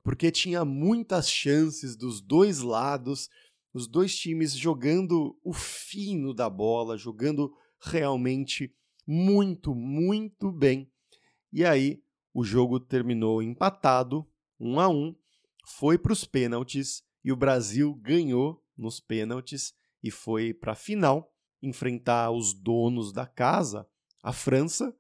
porque 0.03 0.31
tinha 0.31 0.65
muitas 0.65 1.31
chances 1.31 1.97
dos 1.97 2.21
dois 2.21 2.61
lados, 2.61 3.29
os 3.73 3.89
dois 3.89 4.17
times 4.17 4.53
jogando 4.53 5.39
o 5.43 5.53
fino 5.53 6.35
da 6.35 6.51
bola, 6.51 6.99
jogando 6.99 7.53
realmente 7.81 8.75
muito, 9.07 9.75
muito 9.75 10.53
bem. 10.53 10.91
E 11.53 11.65
aí 11.65 12.03
o 12.35 12.45
jogo 12.45 12.79
terminou 12.79 13.43
empatado, 13.43 14.27
um 14.59 14.79
a 14.79 14.89
um, 14.89 15.15
foi 15.65 15.99
para 15.99 16.13
os 16.13 16.25
pênaltis 16.25 17.03
e 17.25 17.31
o 17.33 17.37
Brasil 17.37 17.95
ganhou 17.95 18.63
nos 18.77 19.01
pênaltis 19.01 19.75
e 20.03 20.11
foi 20.11 20.53
para 20.53 20.73
a 20.73 20.77
final 20.77 21.33
enfrentar 21.63 22.31
os 22.31 22.53
donos 22.53 23.13
da 23.13 23.27
casa, 23.27 23.89
a 24.23 24.33
França. 24.33 24.95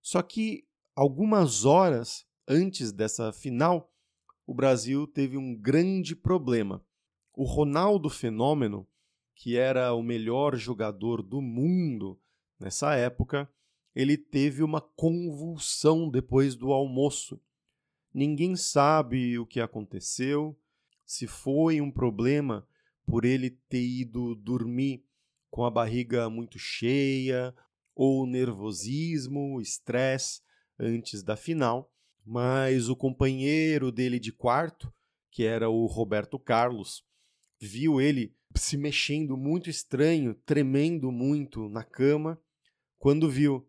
Só 0.00 0.22
que 0.22 0.64
algumas 0.94 1.64
horas 1.64 2.26
antes 2.46 2.92
dessa 2.92 3.32
final, 3.32 3.92
o 4.46 4.54
Brasil 4.54 5.06
teve 5.06 5.36
um 5.36 5.56
grande 5.56 6.14
problema. 6.14 6.84
O 7.32 7.44
Ronaldo 7.44 8.08
Fenômeno, 8.08 8.86
que 9.34 9.56
era 9.56 9.92
o 9.94 10.02
melhor 10.02 10.54
jogador 10.56 11.22
do 11.22 11.40
mundo 11.40 12.20
nessa 12.60 12.94
época, 12.94 13.50
ele 13.94 14.16
teve 14.16 14.62
uma 14.62 14.80
convulsão 14.80 16.08
depois 16.08 16.54
do 16.54 16.72
almoço. 16.72 17.40
Ninguém 18.12 18.54
sabe 18.54 19.38
o 19.38 19.46
que 19.46 19.60
aconteceu, 19.60 20.56
se 21.06 21.26
foi 21.26 21.80
um 21.80 21.90
problema 21.90 22.66
por 23.06 23.24
ele 23.24 23.50
ter 23.68 23.84
ido 23.84 24.34
dormir 24.34 25.04
com 25.50 25.64
a 25.64 25.70
barriga 25.70 26.28
muito 26.28 26.58
cheia, 26.58 27.54
ou 27.94 28.26
nervosismo, 28.26 29.60
estresse 29.60 30.42
antes 30.78 31.22
da 31.22 31.36
final, 31.36 31.92
mas 32.24 32.88
o 32.88 32.96
companheiro 32.96 33.92
dele 33.92 34.18
de 34.18 34.32
quarto, 34.32 34.92
que 35.30 35.44
era 35.44 35.68
o 35.68 35.86
Roberto 35.86 36.38
Carlos, 36.38 37.04
viu 37.60 38.00
ele 38.00 38.34
se 38.56 38.76
mexendo 38.76 39.36
muito 39.36 39.68
estranho, 39.68 40.34
tremendo 40.46 41.10
muito 41.10 41.68
na 41.68 41.84
cama. 41.84 42.40
Quando 42.98 43.30
viu, 43.30 43.68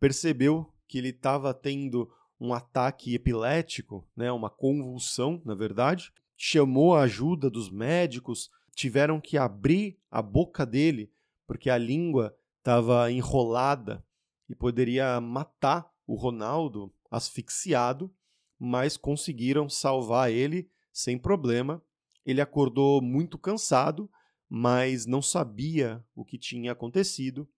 percebeu 0.00 0.72
que 0.86 0.98
ele 0.98 1.10
estava 1.10 1.54
tendo 1.54 2.10
um 2.40 2.52
ataque 2.52 3.14
epilético, 3.14 4.06
né, 4.16 4.30
uma 4.32 4.50
convulsão, 4.50 5.40
na 5.44 5.54
verdade, 5.54 6.12
chamou 6.36 6.94
a 6.94 7.02
ajuda 7.02 7.48
dos 7.48 7.70
médicos, 7.70 8.50
tiveram 8.74 9.20
que 9.20 9.38
abrir 9.38 9.98
a 10.10 10.20
boca 10.20 10.66
dele 10.66 11.12
porque 11.46 11.70
a 11.70 11.78
língua 11.78 12.36
estava 12.58 13.10
enrolada 13.10 14.04
e 14.48 14.54
poderia 14.54 15.20
matar 15.20 15.90
o 16.06 16.14
Ronaldo 16.14 16.92
asfixiado, 17.10 18.12
mas 18.58 18.96
conseguiram 18.96 19.68
salvar 19.68 20.30
ele 20.30 20.70
sem 20.92 21.18
problema. 21.18 21.82
Ele 22.24 22.40
acordou 22.40 23.02
muito 23.02 23.38
cansado, 23.38 24.10
mas 24.48 25.06
não 25.06 25.20
sabia 25.20 26.04
o 26.14 26.24
que 26.24 26.38
tinha 26.38 26.72
acontecido. 26.72 27.48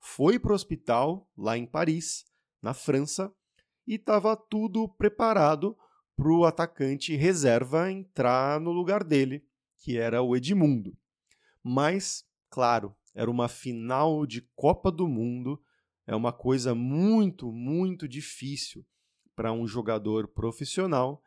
Foi 0.00 0.38
para 0.38 0.52
o 0.52 0.54
hospital, 0.54 1.28
lá 1.36 1.56
em 1.56 1.66
Paris, 1.66 2.24
na 2.60 2.74
França, 2.74 3.32
e 3.86 3.94
estava 3.94 4.36
tudo 4.36 4.88
preparado 4.88 5.76
para 6.18 6.32
o 6.32 6.44
atacante 6.44 7.14
reserva 7.14 7.92
entrar 7.92 8.58
no 8.58 8.72
lugar 8.72 9.04
dele, 9.04 9.46
que 9.76 9.96
era 9.96 10.20
o 10.20 10.34
Edmundo. 10.34 10.98
Mas, 11.62 12.24
claro, 12.50 12.92
era 13.14 13.30
uma 13.30 13.46
final 13.46 14.26
de 14.26 14.42
Copa 14.56 14.90
do 14.90 15.06
Mundo, 15.06 15.62
é 16.08 16.16
uma 16.16 16.32
coisa 16.32 16.74
muito, 16.74 17.52
muito 17.52 18.08
difícil 18.08 18.84
para 19.36 19.52
um 19.52 19.64
jogador 19.64 20.26
profissional. 20.26 21.22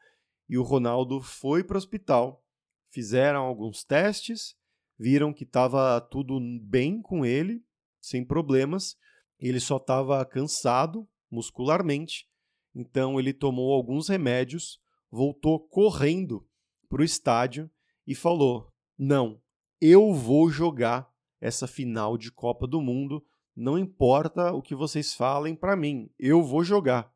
E 0.50 0.58
o 0.58 0.62
Ronaldo 0.62 1.22
foi 1.22 1.64
para 1.64 1.76
o 1.76 1.78
hospital, 1.78 2.44
fizeram 2.90 3.44
alguns 3.44 3.86
testes, 3.86 4.58
viram 5.00 5.32
que 5.32 5.46
estava 5.46 6.02
tudo 6.02 6.38
bem 6.62 7.02
com 7.02 7.26
ele, 7.26 7.64
sem 8.02 8.26
problemas. 8.26 8.98
Ele 9.40 9.62
só 9.62 9.78
estava 9.78 10.26
cansado 10.26 11.08
muscularmente, 11.30 12.30
então 12.74 13.20
ele 13.20 13.34
tomou 13.34 13.74
alguns 13.74 14.08
remédios, 14.08 14.80
voltou 15.10 15.60
correndo 15.60 16.48
para 16.90 17.02
o 17.02 17.06
estádio 17.06 17.70
e 18.08 18.16
falou: 18.16 18.72
Não, 18.98 19.42
eu 19.80 20.14
vou 20.14 20.50
jogar 20.50 21.12
essa 21.40 21.68
final 21.68 22.18
de 22.18 22.32
Copa 22.32 22.68
do 22.68 22.82
Mundo. 22.82 23.26
Não 23.56 23.78
importa 23.78 24.54
o 24.54 24.62
que 24.62 24.76
vocês 24.76 25.14
falem 25.14 25.56
para 25.56 25.76
mim, 25.76 26.10
eu 26.18 26.42
vou 26.42 26.64
jogar. 26.64 27.12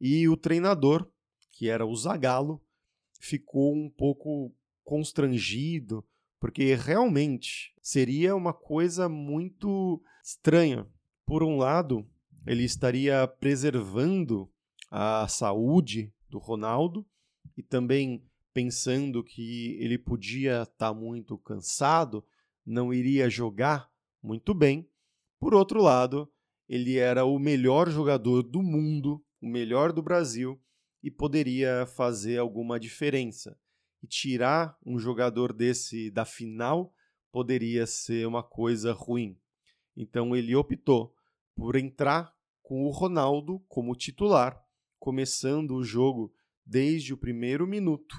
E 0.00 0.28
o 0.28 0.36
treinador, 0.36 1.08
que 1.52 1.68
era 1.68 1.86
o 1.86 1.94
Zagallo, 1.94 2.60
ficou 3.20 3.74
um 3.74 3.88
pouco 3.88 4.52
constrangido, 4.84 6.04
porque 6.40 6.74
realmente 6.74 7.74
seria 7.80 8.34
uma 8.34 8.52
coisa 8.52 9.08
muito 9.08 10.02
estranha. 10.22 10.86
Por 11.24 11.42
um 11.42 11.56
lado, 11.56 12.06
ele 12.46 12.64
estaria 12.64 13.26
preservando 13.26 14.50
a 14.90 15.26
saúde 15.28 16.12
do 16.28 16.38
Ronaldo 16.38 17.06
e 17.56 17.62
também 17.62 18.24
pensando 18.52 19.22
que 19.22 19.76
ele 19.80 19.98
podia 19.98 20.62
estar 20.62 20.88
tá 20.88 20.94
muito 20.94 21.36
cansado, 21.38 22.24
não 22.64 22.92
iria 22.92 23.28
jogar 23.28 23.90
muito 24.22 24.54
bem. 24.54 24.88
Por 25.38 25.54
outro 25.54 25.82
lado, 25.82 26.30
ele 26.68 26.96
era 26.96 27.24
o 27.24 27.38
melhor 27.38 27.90
jogador 27.90 28.42
do 28.42 28.62
mundo, 28.62 29.22
o 29.40 29.46
melhor 29.46 29.92
do 29.92 30.02
Brasil 30.02 30.60
e 31.02 31.10
poderia 31.10 31.86
fazer 31.86 32.38
alguma 32.38 32.80
diferença. 32.80 33.58
E 34.02 34.06
tirar 34.06 34.76
um 34.84 34.98
jogador 34.98 35.52
desse 35.52 36.10
da 36.10 36.24
final 36.24 36.92
poderia 37.30 37.86
ser 37.86 38.26
uma 38.26 38.42
coisa 38.42 38.92
ruim. 38.92 39.38
Então 39.96 40.34
ele 40.34 40.54
optou 40.56 41.14
por 41.54 41.76
entrar 41.76 42.34
com 42.62 42.84
o 42.84 42.90
Ronaldo 42.90 43.60
como 43.68 43.94
titular, 43.94 44.65
começando 44.98 45.72
o 45.72 45.84
jogo 45.84 46.32
desde 46.64 47.14
o 47.14 47.16
primeiro 47.16 47.66
minuto. 47.66 48.16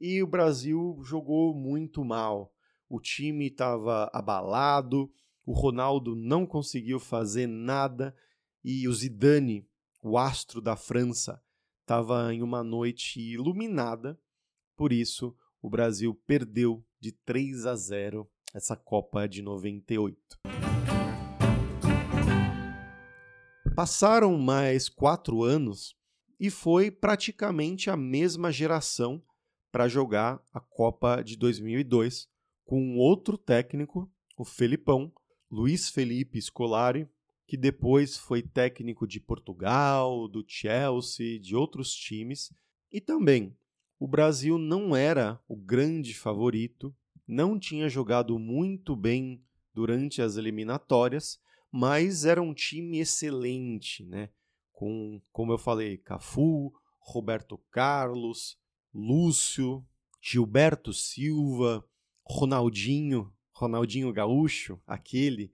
E 0.00 0.22
o 0.22 0.26
Brasil 0.26 0.98
jogou 1.04 1.54
muito 1.54 2.04
mal. 2.04 2.52
O 2.88 3.00
time 3.00 3.48
estava 3.48 4.10
abalado, 4.12 5.10
o 5.44 5.52
Ronaldo 5.52 6.14
não 6.14 6.46
conseguiu 6.46 6.98
fazer 6.98 7.46
nada 7.46 8.14
e 8.64 8.86
o 8.86 8.92
Zidane, 8.92 9.66
o 10.02 10.16
astro 10.16 10.60
da 10.60 10.76
França, 10.76 11.42
estava 11.80 12.32
em 12.32 12.42
uma 12.42 12.62
noite 12.62 13.20
iluminada. 13.20 14.18
Por 14.76 14.92
isso, 14.92 15.36
o 15.60 15.68
Brasil 15.68 16.14
perdeu 16.26 16.84
de 17.00 17.12
3 17.12 17.66
a 17.66 17.76
0 17.76 18.30
essa 18.54 18.76
Copa 18.76 19.26
de 19.26 19.42
98. 19.42 20.18
Passaram 23.74 24.36
mais 24.38 24.88
quatro 24.88 25.42
anos 25.42 25.96
e 26.42 26.50
foi 26.50 26.90
praticamente 26.90 27.88
a 27.88 27.96
mesma 27.96 28.50
geração 28.50 29.22
para 29.70 29.86
jogar 29.86 30.42
a 30.52 30.58
Copa 30.58 31.22
de 31.22 31.36
2002 31.36 32.28
com 32.64 32.96
outro 32.96 33.38
técnico, 33.38 34.10
o 34.36 34.44
Felipão, 34.44 35.12
Luiz 35.48 35.88
Felipe 35.88 36.42
Scolari, 36.42 37.08
que 37.46 37.56
depois 37.56 38.16
foi 38.16 38.42
técnico 38.42 39.06
de 39.06 39.20
Portugal, 39.20 40.26
do 40.26 40.44
Chelsea, 40.44 41.38
de 41.38 41.54
outros 41.54 41.94
times, 41.94 42.52
e 42.90 43.00
também 43.00 43.56
o 43.96 44.08
Brasil 44.08 44.58
não 44.58 44.96
era 44.96 45.40
o 45.46 45.54
grande 45.54 46.12
favorito, 46.12 46.92
não 47.24 47.56
tinha 47.56 47.88
jogado 47.88 48.36
muito 48.36 48.96
bem 48.96 49.40
durante 49.72 50.20
as 50.20 50.36
eliminatórias, 50.36 51.38
mas 51.70 52.24
era 52.24 52.42
um 52.42 52.52
time 52.52 52.98
excelente, 52.98 54.04
né? 54.04 54.28
Com, 54.72 55.20
como 55.30 55.52
eu 55.52 55.58
falei, 55.58 55.98
Cafu, 55.98 56.72
Roberto 56.98 57.58
Carlos, 57.70 58.58
Lúcio, 58.92 59.86
Gilberto 60.20 60.92
Silva, 60.92 61.84
Ronaldinho, 62.24 63.32
Ronaldinho 63.54 64.12
Gaúcho, 64.12 64.80
aquele 64.86 65.52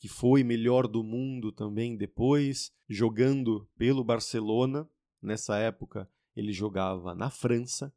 que 0.00 0.08
foi 0.08 0.42
melhor 0.42 0.88
do 0.88 1.04
mundo 1.04 1.52
também 1.52 1.96
depois, 1.96 2.72
jogando 2.88 3.68
pelo 3.76 4.02
Barcelona. 4.02 4.88
Nessa 5.22 5.56
época 5.58 6.10
ele 6.34 6.52
jogava 6.52 7.14
na 7.14 7.30
França. 7.30 7.92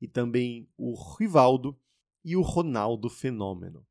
E 0.00 0.08
também 0.08 0.68
o 0.76 0.94
Rivaldo 1.16 1.78
e 2.22 2.36
o 2.36 2.42
Ronaldo 2.42 3.08
Fenômeno. 3.08 3.86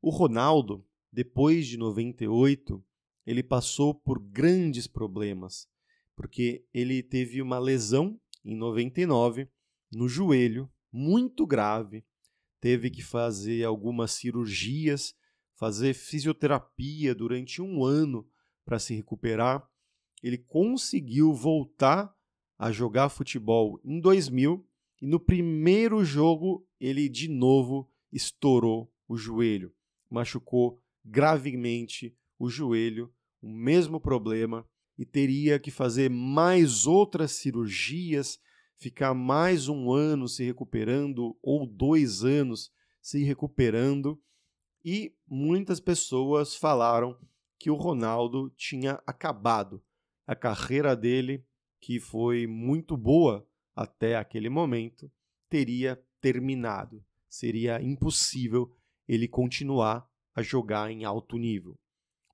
O 0.00 0.10
Ronaldo 0.10 0.86
depois 1.12 1.66
de 1.66 1.76
98, 1.76 2.84
ele 3.26 3.42
passou 3.42 3.92
por 3.94 4.20
grandes 4.20 4.86
problemas, 4.86 5.68
porque 6.14 6.64
ele 6.72 7.02
teve 7.02 7.42
uma 7.42 7.58
lesão 7.58 8.18
em 8.44 8.54
99 8.54 9.48
no 9.90 10.08
joelho, 10.08 10.70
muito 10.92 11.46
grave, 11.46 12.04
teve 12.60 12.90
que 12.90 13.02
fazer 13.02 13.64
algumas 13.64 14.12
cirurgias, 14.12 15.14
fazer 15.54 15.94
fisioterapia 15.94 17.14
durante 17.14 17.60
um 17.60 17.84
ano 17.84 18.26
para 18.64 18.78
se 18.78 18.94
recuperar. 18.94 19.68
Ele 20.22 20.38
conseguiu 20.38 21.32
voltar 21.32 22.14
a 22.58 22.70
jogar 22.70 23.08
futebol 23.08 23.80
em 23.84 24.00
2000 24.00 24.66
e 25.02 25.06
no 25.06 25.20
primeiro 25.20 26.04
jogo 26.04 26.66
ele 26.80 27.08
de 27.08 27.28
novo 27.28 27.90
estourou 28.12 28.92
o 29.08 29.16
joelho, 29.16 29.72
machucou 30.10 30.80
gravemente 31.04 32.16
o 32.38 32.48
joelho, 32.48 33.12
o 33.46 33.48
mesmo 33.48 34.00
problema, 34.00 34.66
e 34.98 35.06
teria 35.06 35.56
que 35.56 35.70
fazer 35.70 36.10
mais 36.10 36.84
outras 36.84 37.30
cirurgias, 37.30 38.40
ficar 38.76 39.14
mais 39.14 39.68
um 39.68 39.92
ano 39.92 40.26
se 40.26 40.42
recuperando 40.42 41.38
ou 41.40 41.64
dois 41.64 42.24
anos 42.24 42.72
se 43.00 43.22
recuperando. 43.22 44.20
E 44.84 45.14
muitas 45.28 45.78
pessoas 45.78 46.56
falaram 46.56 47.16
que 47.56 47.70
o 47.70 47.76
Ronaldo 47.76 48.50
tinha 48.56 49.00
acabado. 49.06 49.80
A 50.26 50.34
carreira 50.34 50.96
dele, 50.96 51.46
que 51.80 52.00
foi 52.00 52.48
muito 52.48 52.96
boa 52.96 53.46
até 53.76 54.16
aquele 54.16 54.48
momento, 54.48 55.08
teria 55.48 56.02
terminado. 56.20 57.04
Seria 57.28 57.80
impossível 57.80 58.74
ele 59.06 59.28
continuar 59.28 60.08
a 60.34 60.42
jogar 60.42 60.90
em 60.90 61.04
alto 61.04 61.38
nível. 61.38 61.78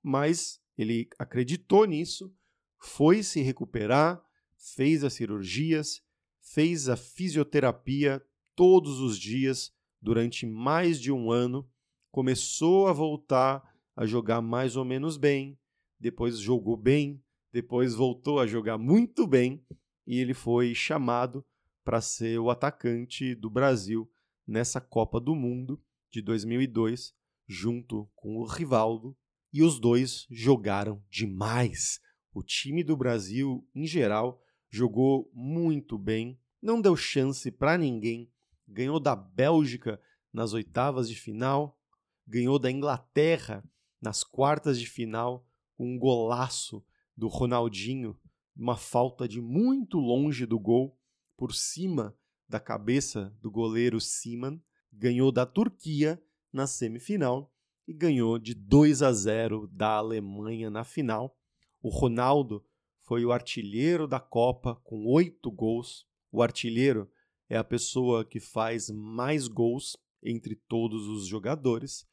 Mas 0.01 0.62
ele 0.77 1.07
acreditou 1.19 1.85
nisso, 1.85 2.33
foi 2.77 3.23
se 3.23 3.41
recuperar, 3.41 4.23
fez 4.55 5.03
as 5.03 5.13
cirurgias, 5.13 6.01
fez 6.41 6.89
a 6.89 6.95
fisioterapia 6.95 8.23
todos 8.55 8.99
os 8.99 9.17
dias 9.17 9.73
durante 10.01 10.45
mais 10.45 10.99
de 10.99 11.11
um 11.11 11.31
ano, 11.31 11.69
começou 12.11 12.87
a 12.87 12.93
voltar 12.93 13.63
a 13.95 14.05
jogar 14.05 14.41
mais 14.41 14.75
ou 14.75 14.83
menos 14.83 15.17
bem, 15.17 15.57
depois 15.99 16.39
jogou 16.39 16.75
bem, 16.75 17.23
depois 17.51 17.93
voltou 17.93 18.39
a 18.39 18.47
jogar 18.47 18.77
muito 18.77 19.25
bem 19.25 19.65
e 20.05 20.19
ele 20.19 20.33
foi 20.33 20.75
chamado 20.75 21.45
para 21.83 22.01
ser 22.01 22.39
o 22.39 22.49
atacante 22.49 23.35
do 23.35 23.49
Brasil 23.49 24.09
nessa 24.45 24.81
Copa 24.81 25.19
do 25.19 25.35
Mundo 25.35 25.81
de 26.11 26.21
2002, 26.21 27.13
junto 27.47 28.09
com 28.15 28.37
o 28.37 28.45
Rivaldo, 28.45 29.15
e 29.53 29.61
os 29.61 29.79
dois 29.79 30.25
jogaram 30.31 31.01
demais. 31.11 32.01
O 32.33 32.41
time 32.41 32.83
do 32.83 32.97
Brasil, 32.97 33.63
em 33.75 33.85
geral, 33.85 34.41
jogou 34.69 35.29
muito 35.31 35.97
bem, 35.99 36.39
não 36.59 36.81
deu 36.81 36.95
chance 36.95 37.51
para 37.51 37.77
ninguém, 37.77 38.31
ganhou 38.67 38.99
da 38.99 39.15
Bélgica 39.15 40.01
nas 40.33 40.53
oitavas 40.53 41.07
de 41.07 41.15
final, 41.15 41.79
ganhou 42.25 42.57
da 42.57 42.71
Inglaterra 42.71 43.63
nas 44.01 44.23
quartas 44.23 44.79
de 44.79 44.87
final 44.87 45.47
com 45.77 45.93
um 45.93 45.99
golaço 45.99 46.83
do 47.15 47.27
Ronaldinho, 47.27 48.19
uma 48.55 48.75
falta 48.75 49.27
de 49.27 49.39
muito 49.39 49.99
longe 49.99 50.47
do 50.47 50.59
gol, 50.59 50.97
por 51.37 51.53
cima 51.53 52.17
da 52.49 52.59
cabeça 52.59 53.35
do 53.39 53.51
goleiro 53.51 54.01
Siman, 54.01 54.59
ganhou 54.91 55.31
da 55.31 55.45
Turquia 55.45 56.21
na 56.51 56.65
semifinal 56.65 57.52
e 57.87 57.93
ganhou 57.93 58.39
de 58.39 58.53
2 58.53 59.01
a 59.01 59.11
0 59.11 59.67
da 59.71 59.97
Alemanha 59.97 60.69
na 60.69 60.83
final. 60.83 61.37
O 61.81 61.89
Ronaldo 61.89 62.63
foi 63.01 63.25
o 63.25 63.31
artilheiro 63.31 64.07
da 64.07 64.19
Copa 64.19 64.75
com 64.83 65.05
oito 65.05 65.51
gols. 65.51 66.05
O 66.31 66.41
artilheiro 66.41 67.09
é 67.49 67.57
a 67.57 67.63
pessoa 67.63 68.25
que 68.25 68.39
faz 68.39 68.89
mais 68.89 69.47
gols 69.47 69.97
entre 70.23 70.55
todos 70.55 71.07
os 71.07 71.27
jogadores. 71.27 72.07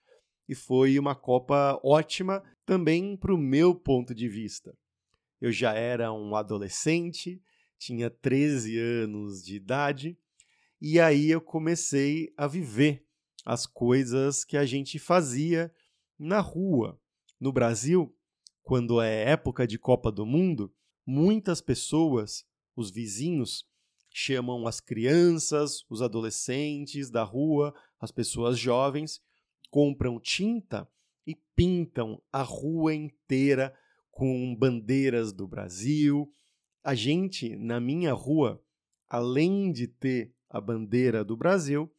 E 0.49 0.55
foi 0.55 0.99
uma 0.99 1.15
Copa 1.15 1.81
ótima 1.85 2.43
também 2.67 3.17
para 3.17 3.35
o 3.35 3.39
meu 3.39 3.75
ponto 3.75 4.15
de 4.15 4.29
vista. 4.29 4.77
Eu 5.41 5.53
já 5.53 5.73
era 5.73 6.13
um 6.13 6.35
adolescente, 6.35 7.41
tinha 7.79 8.11
13 8.11 8.79
anos 8.79 9.43
de 9.43 9.57
idade, 9.57 10.19
e 10.81 11.01
aí 11.01 11.31
eu 11.31 11.41
comecei 11.41 12.33
a 12.37 12.47
viver 12.47 13.07
as 13.45 13.67
coisas 13.67 14.45
que 14.45 14.57
a 14.57 14.65
gente 14.65 14.99
fazia 14.99 15.73
na 16.19 16.41
rua. 16.41 17.01
No 17.39 17.53
Brasil, 17.53 18.15
quando 18.63 19.01
é 19.01 19.31
época 19.31 19.67
de 19.67 19.79
Copa 19.79 20.13
do 20.13 20.27
Mundo, 20.27 20.73
muitas 21.07 21.61
pessoas, 21.61 22.45
os 22.77 22.91
vizinhos, 22.91 23.67
chamam 24.13 24.67
as 24.67 24.81
crianças, 24.81 25.85
os 25.89 26.03
adolescentes 26.03 27.11
da 27.11 27.23
rua, 27.23 27.75
as 27.99 28.11
pessoas 28.11 28.59
jovens, 28.59 29.21
compram 29.71 30.21
tinta 30.21 30.89
e 31.27 31.35
pintam 31.55 32.21
a 32.33 32.43
rua 32.43 32.95
inteira 32.95 33.75
com 34.11 34.55
bandeiras 34.55 35.33
do 35.33 35.47
Brasil. 35.47 36.31
A 36.83 36.95
gente, 36.95 37.57
na 37.57 37.81
minha 37.81 38.13
rua, 38.13 38.63
além 39.09 39.73
de 39.73 39.87
ter 39.87 40.35
a 40.49 40.61
bandeira 40.61 41.25
do 41.25 41.37
Brasil, 41.37 41.91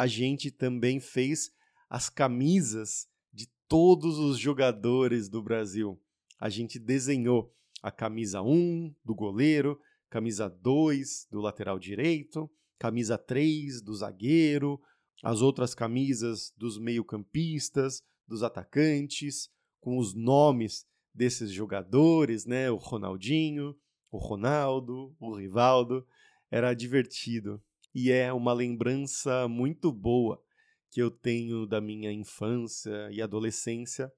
a 0.00 0.06
gente 0.06 0.50
também 0.50 0.98
fez 0.98 1.52
as 1.86 2.08
camisas 2.08 3.06
de 3.30 3.46
todos 3.68 4.18
os 4.18 4.38
jogadores 4.38 5.28
do 5.28 5.42
Brasil. 5.42 6.00
A 6.38 6.48
gente 6.48 6.78
desenhou 6.78 7.54
a 7.82 7.90
camisa 7.90 8.40
1 8.40 8.94
do 9.04 9.14
goleiro, 9.14 9.78
camisa 10.08 10.48
2 10.48 11.26
do 11.30 11.38
lateral 11.38 11.78
direito, 11.78 12.50
camisa 12.78 13.18
3 13.18 13.82
do 13.82 13.94
zagueiro, 13.94 14.80
as 15.22 15.42
outras 15.42 15.74
camisas 15.74 16.50
dos 16.56 16.78
meio-campistas, 16.78 18.02
dos 18.26 18.42
atacantes, 18.42 19.50
com 19.82 19.98
os 19.98 20.14
nomes 20.14 20.86
desses 21.12 21.52
jogadores, 21.52 22.46
né? 22.46 22.70
O 22.70 22.76
Ronaldinho, 22.76 23.76
o 24.10 24.16
Ronaldo, 24.16 25.14
o 25.20 25.36
Rivaldo. 25.36 26.06
Era 26.50 26.72
divertido 26.72 27.62
e 27.94 28.10
é 28.10 28.32
uma 28.32 28.52
lembrança 28.52 29.48
muito 29.48 29.92
boa 29.92 30.42
que 30.90 31.00
eu 31.00 31.10
tenho 31.10 31.66
da 31.66 31.80
minha 31.80 32.12
infância 32.12 33.10
e 33.10 33.22
adolescência. 33.22 34.12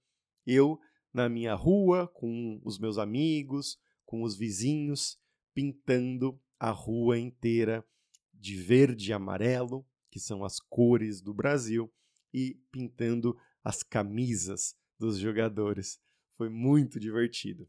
Eu 0.47 0.79
na 1.13 1.29
minha 1.29 1.55
rua, 1.55 2.09
com 2.09 2.61
os 2.65 2.79
meus 2.79 2.97
amigos, 2.97 3.79
com 4.05 4.23
os 4.23 4.37
vizinhos, 4.37 5.19
pintando 5.55 6.41
a 6.59 6.71
rua 6.71 7.19
inteira 7.19 7.85
de 8.33 8.57
verde 8.57 9.11
e 9.11 9.13
amarelo, 9.13 9.87
que 10.11 10.19
são 10.19 10.45
as 10.45 10.59
cores 10.59 11.21
do 11.21 11.35
Brasil, 11.35 11.93
e 12.33 12.59
pintando 12.71 13.37
as 13.63 13.83
camisas 13.83 14.75
dos 14.99 15.19
jogadores. 15.19 16.01
Foi 16.37 16.49
muito 16.49 16.99
divertido. 16.99 17.69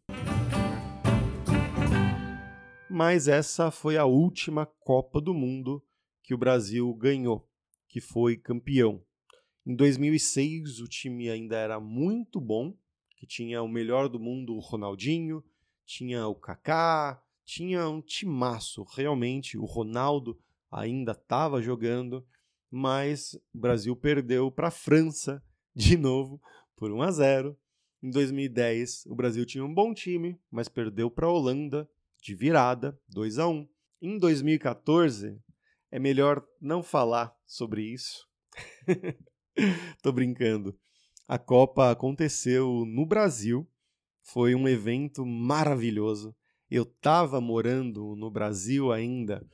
Mas 2.90 3.28
essa 3.28 3.72
foi 3.72 3.98
a 3.98 4.06
última 4.06 4.66
Copa 4.66 5.20
do 5.20 5.34
Mundo 5.34 5.84
que 6.24 6.34
o 6.34 6.38
Brasil 6.38 6.92
ganhou, 6.96 7.48
que 7.88 8.00
foi 8.00 8.38
campeão. 8.38 9.04
Em 9.66 9.76
2006, 9.76 10.80
o 10.80 10.88
time 10.88 11.30
ainda 11.30 11.58
era 11.58 11.80
muito 11.80 12.42
bom, 12.42 12.76
que 13.16 13.28
tinha 13.28 13.62
o 13.62 13.68
melhor 13.68 14.10
do 14.10 14.20
mundo, 14.20 14.56
o 14.56 14.60
Ronaldinho, 14.60 15.44
tinha 15.86 16.28
o 16.28 16.36
Kaká, 16.36 17.22
tinha 17.46 17.88
um 17.88 18.02
timaço, 18.02 18.84
realmente. 18.84 19.58
O 19.58 19.66
Ronaldo 19.66 20.40
ainda 20.72 21.12
estava 21.12 21.62
jogando, 21.62 22.26
mas 22.72 23.34
o 23.54 23.60
Brasil 23.60 23.96
perdeu 23.96 24.50
para 24.50 24.70
a 24.70 24.72
França 24.72 25.44
de 25.76 25.98
novo 25.98 26.42
por 26.76 26.92
1 26.92 27.02
a 27.02 27.12
0. 27.12 27.58
Em 28.02 28.10
2010, 28.10 29.06
o 29.06 29.16
Brasil 29.16 29.46
tinha 29.46 29.64
um 29.64 29.74
bom 29.74 29.94
time, 29.94 30.38
mas 30.52 30.68
perdeu 30.68 31.10
para 31.10 31.28
a 31.28 31.32
Holanda 31.32 31.90
de 32.22 32.36
virada, 32.36 33.00
2 33.08 33.40
a 33.40 33.48
1. 33.48 33.68
Em 34.02 34.18
2014, 34.18 35.40
é 35.94 36.00
melhor 36.00 36.44
não 36.60 36.82
falar 36.82 37.32
sobre 37.46 37.84
isso. 37.84 38.28
Tô 40.02 40.12
brincando. 40.12 40.76
A 41.28 41.38
Copa 41.38 41.92
aconteceu 41.92 42.84
no 42.84 43.06
Brasil. 43.06 43.70
Foi 44.24 44.56
um 44.56 44.68
evento 44.68 45.24
maravilhoso. 45.24 46.36
Eu 46.68 46.82
estava 46.82 47.40
morando 47.40 48.16
no 48.16 48.32
Brasil 48.32 48.92
ainda 48.92 49.48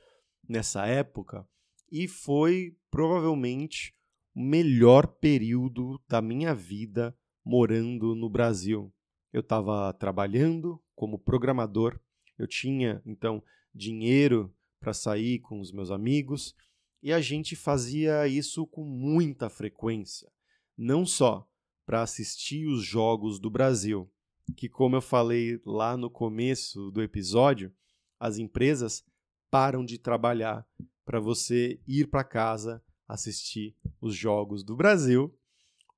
nessa 0.48 0.86
época 0.86 1.46
e 1.92 2.08
foi 2.08 2.74
provavelmente 2.90 3.94
o 4.34 4.40
melhor 4.40 5.06
período 5.06 6.00
da 6.08 6.22
minha 6.22 6.54
vida 6.54 7.14
morando 7.44 8.14
no 8.14 8.30
Brasil. 8.30 8.90
Eu 9.30 9.40
estava 9.40 9.92
trabalhando 9.92 10.82
como 10.94 11.18
programador, 11.18 12.00
eu 12.38 12.46
tinha 12.46 13.02
então 13.04 13.42
dinheiro 13.74 14.50
para 14.80 14.92
sair 14.94 15.38
com 15.40 15.60
os 15.60 15.70
meus 15.70 15.90
amigos 15.90 16.54
e 17.02 17.12
a 17.12 17.20
gente 17.20 17.54
fazia 17.54 18.26
isso 18.26 18.66
com 18.66 18.84
muita 18.84 19.48
frequência, 19.48 20.30
não 20.76 21.06
só 21.06 21.46
para 21.86 22.02
assistir 22.02 22.66
os 22.66 22.82
jogos 22.82 23.38
do 23.38 23.50
Brasil, 23.50 24.10
que 24.56 24.68
como 24.68 24.96
eu 24.96 25.00
falei 25.00 25.60
lá 25.64 25.96
no 25.96 26.10
começo 26.10 26.90
do 26.90 27.02
episódio, 27.02 27.72
as 28.18 28.38
empresas 28.38 29.04
param 29.50 29.84
de 29.84 29.98
trabalhar 29.98 30.66
para 31.04 31.20
você 31.20 31.80
ir 31.86 32.08
para 32.08 32.24
casa 32.24 32.82
assistir 33.08 33.76
os 34.00 34.14
jogos 34.14 34.62
do 34.62 34.76
Brasil, 34.76 35.36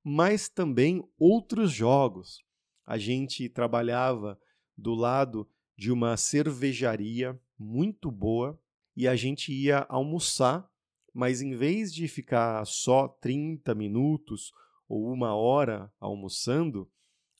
mas 0.02 0.48
também 0.48 1.06
outros 1.18 1.70
jogos. 1.70 2.42
A 2.86 2.96
gente 2.96 3.48
trabalhava 3.48 4.40
do 4.76 4.94
lado 4.94 5.48
de 5.76 5.92
uma 5.92 6.16
cervejaria 6.16 7.38
muito 7.58 8.10
boa 8.10 8.58
e 8.96 9.08
a 9.08 9.16
gente 9.16 9.52
ia 9.52 9.86
almoçar, 9.88 10.68
mas 11.12 11.40
em 11.40 11.54
vez 11.54 11.92
de 11.92 12.08
ficar 12.08 12.64
só 12.66 13.08
30 13.08 13.74
minutos 13.74 14.52
ou 14.88 15.10
uma 15.10 15.34
hora 15.34 15.92
almoçando, 15.98 16.90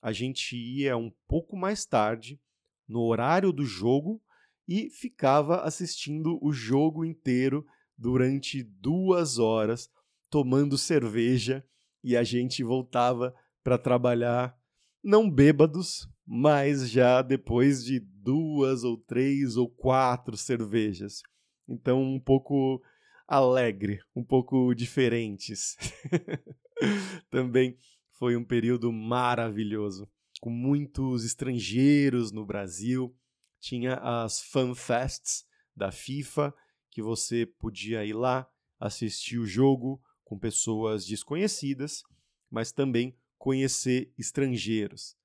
a 0.00 0.12
gente 0.12 0.56
ia 0.56 0.96
um 0.96 1.12
pouco 1.28 1.56
mais 1.56 1.84
tarde, 1.84 2.40
no 2.88 3.00
horário 3.02 3.52
do 3.52 3.64
jogo, 3.64 4.20
e 4.66 4.90
ficava 4.90 5.62
assistindo 5.62 6.38
o 6.42 6.52
jogo 6.52 7.04
inteiro 7.04 7.66
durante 7.96 8.62
duas 8.62 9.38
horas, 9.38 9.90
tomando 10.30 10.78
cerveja, 10.78 11.64
e 12.02 12.16
a 12.16 12.24
gente 12.24 12.64
voltava 12.64 13.34
para 13.62 13.78
trabalhar, 13.78 14.56
não 15.02 15.30
bêbados, 15.30 16.08
mas 16.26 16.90
já 16.90 17.22
depois 17.22 17.84
de 17.84 18.00
duas 18.00 18.82
ou 18.82 18.96
três 18.96 19.56
ou 19.56 19.68
quatro 19.68 20.36
cervejas. 20.36 21.22
Então, 21.68 22.02
um 22.02 22.20
pouco 22.20 22.82
alegre, 23.26 24.00
um 24.14 24.24
pouco 24.24 24.74
diferentes. 24.74 25.76
Também 27.30 27.76
foi 28.18 28.36
um 28.36 28.44
período 28.44 28.92
maravilhoso, 28.92 30.08
com 30.40 30.50
muitos 30.50 31.24
estrangeiros 31.24 32.30
no 32.30 32.44
Brasil. 32.44 33.16
Tinha 33.60 33.94
as 33.94 34.40
fanfests 34.40 35.44
da 35.74 35.90
FIFA, 35.90 36.54
que 36.90 37.00
você 37.00 37.46
podia 37.46 38.04
ir 38.04 38.12
lá 38.12 38.48
assistir 38.78 39.38
o 39.38 39.46
jogo 39.46 40.02
com 40.24 40.38
pessoas 40.38 41.06
desconhecidas, 41.06 42.02
mas 42.50 42.72
também 42.72 43.16
conhecer 43.38 44.12
estrangeiros. 44.18 45.16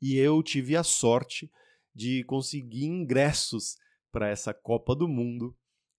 E 0.00 0.16
eu 0.16 0.42
tive 0.42 0.76
a 0.76 0.84
sorte 0.84 1.50
de 1.94 2.22
conseguir 2.24 2.84
ingressos 2.84 3.76
para 4.12 4.28
essa 4.28 4.54
Copa 4.54 4.94
do 4.94 5.08
Mundo 5.08 5.56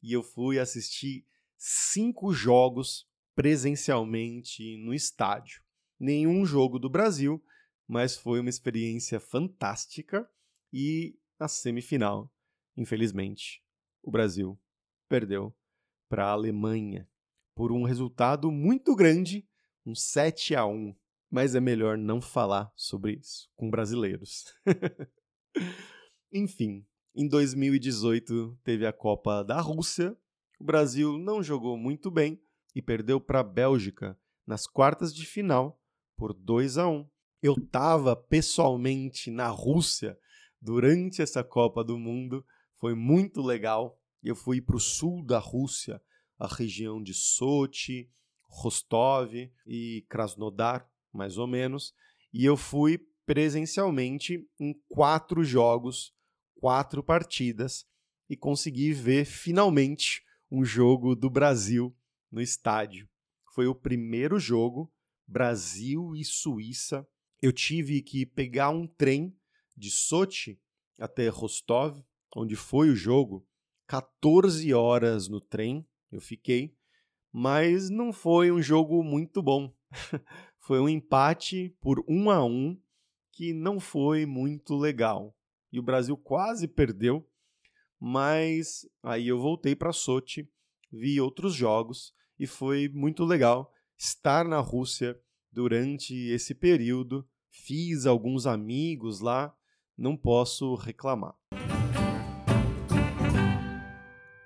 e 0.07 0.13
eu 0.13 0.23
fui 0.23 0.57
assistir 0.57 1.25
cinco 1.57 2.31
jogos 2.31 3.05
presencialmente 3.35 4.77
no 4.77 4.93
estádio. 4.93 5.61
Nenhum 5.99 6.45
jogo 6.45 6.79
do 6.79 6.89
Brasil, 6.89 7.43
mas 7.85 8.15
foi 8.15 8.39
uma 8.39 8.49
experiência 8.49 9.19
fantástica 9.19 10.25
e 10.71 11.19
na 11.37 11.49
semifinal, 11.49 12.31
infelizmente, 12.77 13.61
o 14.01 14.09
Brasil 14.09 14.57
perdeu 15.09 15.53
para 16.07 16.27
a 16.27 16.31
Alemanha 16.31 17.05
por 17.53 17.73
um 17.73 17.83
resultado 17.83 18.49
muito 18.49 18.95
grande, 18.95 19.45
um 19.85 19.93
7 19.93 20.55
a 20.55 20.65
1. 20.65 20.95
Mas 21.29 21.53
é 21.53 21.59
melhor 21.59 21.97
não 21.97 22.21
falar 22.21 22.71
sobre 22.77 23.15
isso 23.15 23.51
com 23.57 23.69
brasileiros. 23.69 24.45
Enfim, 26.31 26.87
em 27.17 27.27
2018 27.27 28.59
teve 28.63 28.85
a 28.85 28.93
Copa 28.93 29.43
da 29.43 29.59
Rússia, 29.59 30.15
o 30.59 30.63
Brasil 30.63 31.17
não 31.17 31.41
jogou 31.41 31.75
muito 31.75 32.11
bem 32.11 32.39
e 32.75 32.81
perdeu 32.81 33.19
para 33.19 33.39
a 33.39 33.43
Bélgica 33.43 34.15
nas 34.45 34.67
quartas 34.67 35.13
de 35.15 35.25
final 35.25 35.81
por 36.15 36.31
2 36.31 36.77
a 36.77 36.87
1. 36.87 37.09
Eu 37.41 37.53
estava 37.53 38.15
pessoalmente 38.15 39.31
na 39.31 39.47
Rússia 39.47 40.15
durante 40.61 41.19
essa 41.19 41.43
Copa 41.43 41.83
do 41.83 41.97
Mundo, 41.97 42.45
foi 42.79 42.93
muito 42.93 43.41
legal. 43.41 43.99
Eu 44.23 44.35
fui 44.35 44.61
para 44.61 44.75
o 44.75 44.79
sul 44.79 45.25
da 45.25 45.39
Rússia, 45.39 45.99
a 46.37 46.45
região 46.47 47.01
de 47.01 47.15
Sochi, 47.15 48.11
Rostov 48.43 49.33
e 49.65 50.05
Krasnodar, 50.07 50.87
mais 51.11 51.39
ou 51.39 51.47
menos, 51.47 51.95
e 52.31 52.45
eu 52.45 52.55
fui 52.55 52.99
presencialmente 53.25 54.47
em 54.59 54.79
quatro 54.87 55.43
jogos, 55.43 56.15
quatro 56.59 57.03
partidas, 57.03 57.85
e 58.29 58.35
consegui 58.35 58.91
ver 58.91 59.25
finalmente 59.25 60.23
um 60.51 60.63
jogo 60.63 61.15
do 61.15 61.29
Brasil 61.29 61.95
no 62.31 62.41
estádio. 62.41 63.07
Foi 63.53 63.67
o 63.67 63.75
primeiro 63.75 64.39
jogo, 64.39 64.91
Brasil 65.25 66.15
e 66.15 66.23
Suíça. 66.23 67.07
Eu 67.41 67.51
tive 67.51 68.01
que 68.01 68.25
pegar 68.25 68.69
um 68.69 68.85
trem 68.85 69.35
de 69.75 69.89
Sochi 69.89 70.59
até 70.99 71.29
Rostov, 71.29 72.01
onde 72.35 72.55
foi 72.55 72.89
o 72.89 72.95
jogo, 72.95 73.47
14 73.87 74.73
horas 74.73 75.27
no 75.27 75.39
trem 75.39 75.87
eu 76.11 76.19
fiquei, 76.21 76.75
mas 77.31 77.89
não 77.89 78.11
foi 78.11 78.51
um 78.51 78.61
jogo 78.61 79.03
muito 79.03 79.41
bom. 79.41 79.73
foi 80.59 80.79
um 80.79 80.89
empate 80.89 81.75
por 81.79 82.03
um 82.07 82.29
a 82.29 82.43
um 82.43 82.79
que 83.31 83.53
não 83.53 83.79
foi 83.79 84.25
muito 84.25 84.75
legal. 84.75 85.36
E 85.77 85.79
o 85.79 85.83
Brasil 85.83 86.17
quase 86.17 86.67
perdeu, 86.67 87.23
mas 87.99 88.89
aí 89.03 89.27
eu 89.27 89.39
voltei 89.39 89.75
para 89.75 89.93
Sochi, 89.93 90.49
vi 90.91 91.21
outros 91.21 91.53
jogos 91.53 92.15
e 92.39 92.47
foi 92.47 92.89
muito 92.89 93.23
legal 93.23 93.71
estar 93.95 94.43
na 94.43 94.59
Rússia 94.59 95.15
durante 95.51 96.15
esse 96.31 96.55
período. 96.55 97.29
Fiz 97.51 98.07
alguns 98.07 98.47
amigos 98.47 99.19
lá, 99.19 99.55
não 99.95 100.17
posso 100.17 100.73
reclamar. 100.73 101.35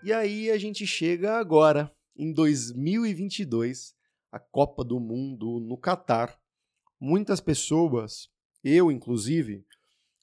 E 0.03 0.11
aí 0.11 0.51
a 0.51 0.57
gente 0.57 0.85
chega 0.85 1.37
agora, 1.37 1.89
em 2.13 2.33
2022, 2.33 3.95
a 4.29 4.37
Copa 4.37 4.83
do 4.83 4.99
Mundo 4.99 5.61
no 5.61 5.77
Catar. 5.77 6.37
Muitas 6.99 7.39
pessoas, 7.39 8.29
eu 8.61 8.91
inclusive, 8.91 9.65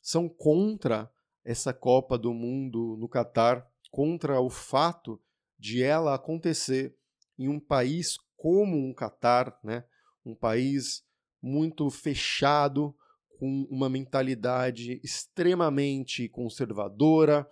são 0.00 0.28
contra 0.28 1.10
essa 1.44 1.72
Copa 1.72 2.18
do 2.18 2.32
Mundo 2.32 2.96
no 2.98 3.08
Catar, 3.08 3.66
contra 3.90 4.40
o 4.40 4.50
fato 4.50 5.20
de 5.58 5.82
ela 5.82 6.14
acontecer 6.14 6.94
em 7.38 7.48
um 7.48 7.58
país 7.58 8.16
como 8.36 8.76
um 8.76 8.92
Catar, 8.92 9.58
né? 9.64 9.84
um 10.24 10.34
país 10.34 11.02
muito 11.40 11.88
fechado, 11.90 12.94
com 13.38 13.66
uma 13.70 13.88
mentalidade 13.88 15.00
extremamente 15.02 16.28
conservadora, 16.28 17.48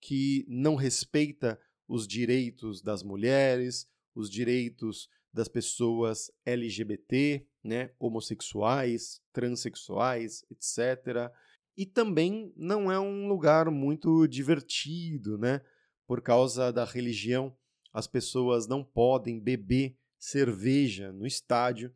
que 0.00 0.44
não 0.48 0.74
respeita 0.74 1.60
os 1.86 2.06
direitos 2.06 2.82
das 2.82 3.02
mulheres, 3.02 3.88
os 4.14 4.28
direitos 4.28 5.08
das 5.32 5.46
pessoas 5.46 6.30
LGBT, 6.44 7.46
né, 7.62 7.92
homossexuais, 7.98 9.22
transexuais, 9.32 10.44
etc. 10.50 11.30
E 11.76 11.86
também 11.86 12.52
não 12.56 12.90
é 12.90 12.98
um 12.98 13.28
lugar 13.28 13.70
muito 13.70 14.26
divertido, 14.26 15.38
né? 15.38 15.60
Por 16.06 16.20
causa 16.20 16.72
da 16.72 16.84
religião, 16.84 17.56
as 17.92 18.06
pessoas 18.06 18.66
não 18.66 18.84
podem 18.84 19.40
beber 19.40 19.96
cerveja 20.18 21.12
no 21.12 21.26
estádio. 21.26 21.92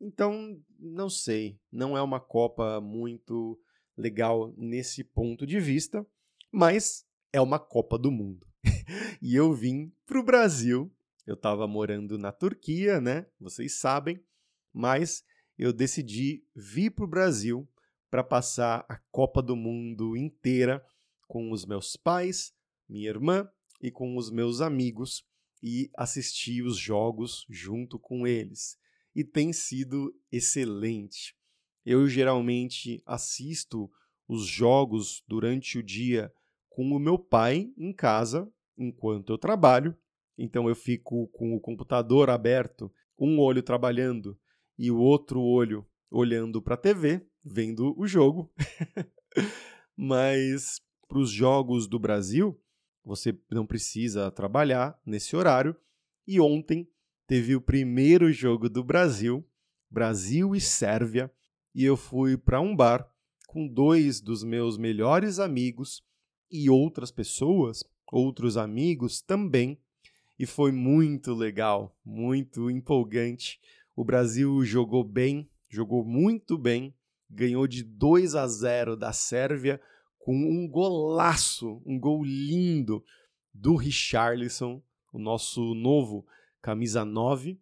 Então, 0.00 0.60
não 0.78 1.08
sei, 1.08 1.58
não 1.70 1.96
é 1.96 2.02
uma 2.02 2.18
Copa 2.18 2.80
muito 2.80 3.60
legal 3.96 4.52
nesse 4.56 5.04
ponto 5.04 5.46
de 5.46 5.60
vista, 5.60 6.04
mas 6.50 7.06
é 7.32 7.40
uma 7.40 7.58
Copa 7.58 7.98
do 7.98 8.10
Mundo. 8.10 8.46
e 9.22 9.34
eu 9.36 9.52
vim 9.52 9.92
para 10.06 10.18
o 10.18 10.24
Brasil. 10.24 10.90
Eu 11.26 11.34
estava 11.34 11.66
morando 11.68 12.18
na 12.18 12.32
Turquia, 12.32 13.00
né? 13.00 13.26
Vocês 13.38 13.78
sabem, 13.78 14.20
mas 14.72 15.22
eu 15.56 15.72
decidi 15.72 16.42
vir 16.56 16.90
para 16.90 17.04
o 17.04 17.08
Brasil 17.08 17.68
para 18.10 18.24
passar 18.24 18.84
a 18.88 18.96
Copa 19.10 19.40
do 19.40 19.54
Mundo 19.54 20.16
inteira 20.16 20.84
com 21.28 21.52
os 21.52 21.64
meus 21.64 21.96
pais, 21.96 22.52
minha 22.88 23.08
irmã 23.08 23.48
e 23.80 23.90
com 23.90 24.16
os 24.16 24.30
meus 24.30 24.60
amigos 24.60 25.24
e 25.62 25.90
assistir 25.96 26.62
os 26.62 26.76
jogos 26.76 27.46
junto 27.48 27.98
com 27.98 28.26
eles 28.26 28.76
e 29.14 29.24
tem 29.24 29.52
sido 29.52 30.14
excelente. 30.30 31.34
Eu 31.84 32.08
geralmente 32.08 33.02
assisto 33.06 33.90
os 34.28 34.46
jogos 34.46 35.22
durante 35.26 35.78
o 35.78 35.82
dia 35.82 36.32
com 36.68 36.84
o 36.92 36.98
meu 36.98 37.18
pai 37.18 37.72
em 37.76 37.92
casa 37.92 38.50
enquanto 38.76 39.32
eu 39.32 39.38
trabalho. 39.38 39.96
Então 40.38 40.68
eu 40.68 40.74
fico 40.74 41.28
com 41.28 41.54
o 41.54 41.60
computador 41.60 42.30
aberto, 42.30 42.92
um 43.18 43.38
olho 43.38 43.62
trabalhando 43.62 44.38
e 44.78 44.90
o 44.90 44.98
outro 44.98 45.40
olho 45.40 45.86
olhando 46.10 46.62
para 46.62 46.74
a 46.74 46.78
TV, 46.78 47.26
vendo 47.44 47.94
o 47.98 48.06
jogo. 48.06 48.52
Mas 49.96 50.80
para 51.08 51.18
os 51.18 51.30
jogos 51.30 51.86
do 51.86 51.98
Brasil, 51.98 52.60
você 53.04 53.36
não 53.50 53.66
precisa 53.66 54.30
trabalhar 54.30 54.98
nesse 55.04 55.34
horário. 55.34 55.74
E 56.26 56.40
ontem 56.40 56.88
teve 57.26 57.56
o 57.56 57.60
primeiro 57.60 58.32
jogo 58.32 58.68
do 58.68 58.84
Brasil, 58.84 59.44
Brasil 59.90 60.54
e 60.54 60.60
Sérvia, 60.60 61.32
e 61.74 61.84
eu 61.84 61.96
fui 61.96 62.36
para 62.36 62.60
um 62.60 62.74
bar 62.74 63.08
com 63.46 63.66
dois 63.66 64.20
dos 64.20 64.44
meus 64.44 64.78
melhores 64.78 65.38
amigos 65.38 66.04
e 66.50 66.70
outras 66.70 67.10
pessoas, 67.10 67.82
outros 68.12 68.56
amigos 68.56 69.20
também, 69.20 69.78
e 70.38 70.46
foi 70.46 70.72
muito 70.72 71.34
legal, 71.34 71.96
muito 72.04 72.70
empolgante. 72.70 73.60
O 73.94 74.04
Brasil 74.04 74.64
jogou 74.64 75.04
bem, 75.04 75.50
jogou 75.68 76.04
muito 76.04 76.56
bem, 76.56 76.94
ganhou 77.30 77.66
de 77.66 77.82
2 77.82 78.34
a 78.34 78.46
0 78.46 78.96
da 78.96 79.12
Sérvia 79.12 79.80
com 80.18 80.34
um 80.34 80.68
golaço, 80.68 81.80
um 81.86 81.98
gol 81.98 82.24
lindo 82.24 83.04
do 83.54 83.76
Richarlison, 83.76 84.82
o 85.12 85.18
nosso 85.18 85.74
novo 85.74 86.26
camisa 86.60 87.04
9, 87.04 87.58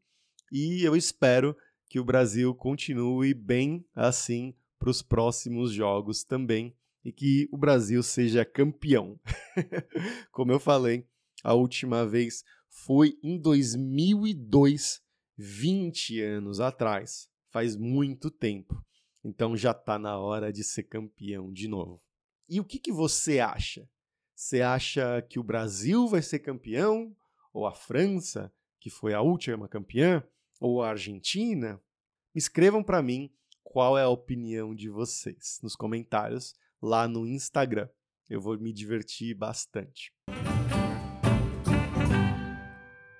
e 0.50 0.82
eu 0.82 0.96
espero 0.96 1.56
que 1.88 2.00
o 2.00 2.04
Brasil 2.04 2.54
continue 2.54 3.32
bem 3.32 3.84
assim 3.94 4.54
para 4.78 4.90
os 4.90 5.02
próximos 5.02 5.72
jogos 5.72 6.24
também 6.24 6.74
e 7.04 7.12
que 7.12 7.48
o 7.50 7.56
Brasil 7.56 8.02
seja 8.02 8.44
campeão. 8.44 9.18
Como 10.32 10.52
eu 10.52 10.60
falei, 10.60 11.06
a 11.42 11.54
última 11.54 12.06
vez 12.06 12.44
foi 12.68 13.18
em 13.22 13.38
2002, 13.38 15.00
20 15.36 16.20
anos 16.20 16.60
atrás. 16.60 17.28
Faz 17.50 17.76
muito 17.76 18.30
tempo. 18.30 18.84
Então 19.24 19.56
já 19.56 19.72
está 19.72 19.98
na 19.98 20.18
hora 20.18 20.52
de 20.52 20.62
ser 20.62 20.84
campeão 20.84 21.52
de 21.52 21.68
novo. 21.68 22.02
E 22.48 22.60
o 22.60 22.64
que, 22.64 22.78
que 22.78 22.92
você 22.92 23.40
acha? 23.40 23.88
Você 24.34 24.62
acha 24.62 25.20
que 25.22 25.38
o 25.38 25.42
Brasil 25.42 26.06
vai 26.06 26.22
ser 26.22 26.38
campeão? 26.38 27.14
Ou 27.52 27.66
a 27.66 27.74
França? 27.74 28.52
que 28.80 28.90
foi 28.90 29.12
a 29.12 29.20
última 29.20 29.68
campeã, 29.68 30.22
ou 30.60 30.82
a 30.82 30.90
Argentina, 30.90 31.80
escrevam 32.34 32.82
para 32.82 33.02
mim 33.02 33.30
qual 33.62 33.98
é 33.98 34.02
a 34.02 34.08
opinião 34.08 34.74
de 34.74 34.88
vocês 34.88 35.58
nos 35.62 35.76
comentários 35.76 36.54
lá 36.80 37.06
no 37.06 37.26
Instagram. 37.26 37.88
Eu 38.28 38.40
vou 38.40 38.58
me 38.58 38.72
divertir 38.72 39.34
bastante. 39.34 40.12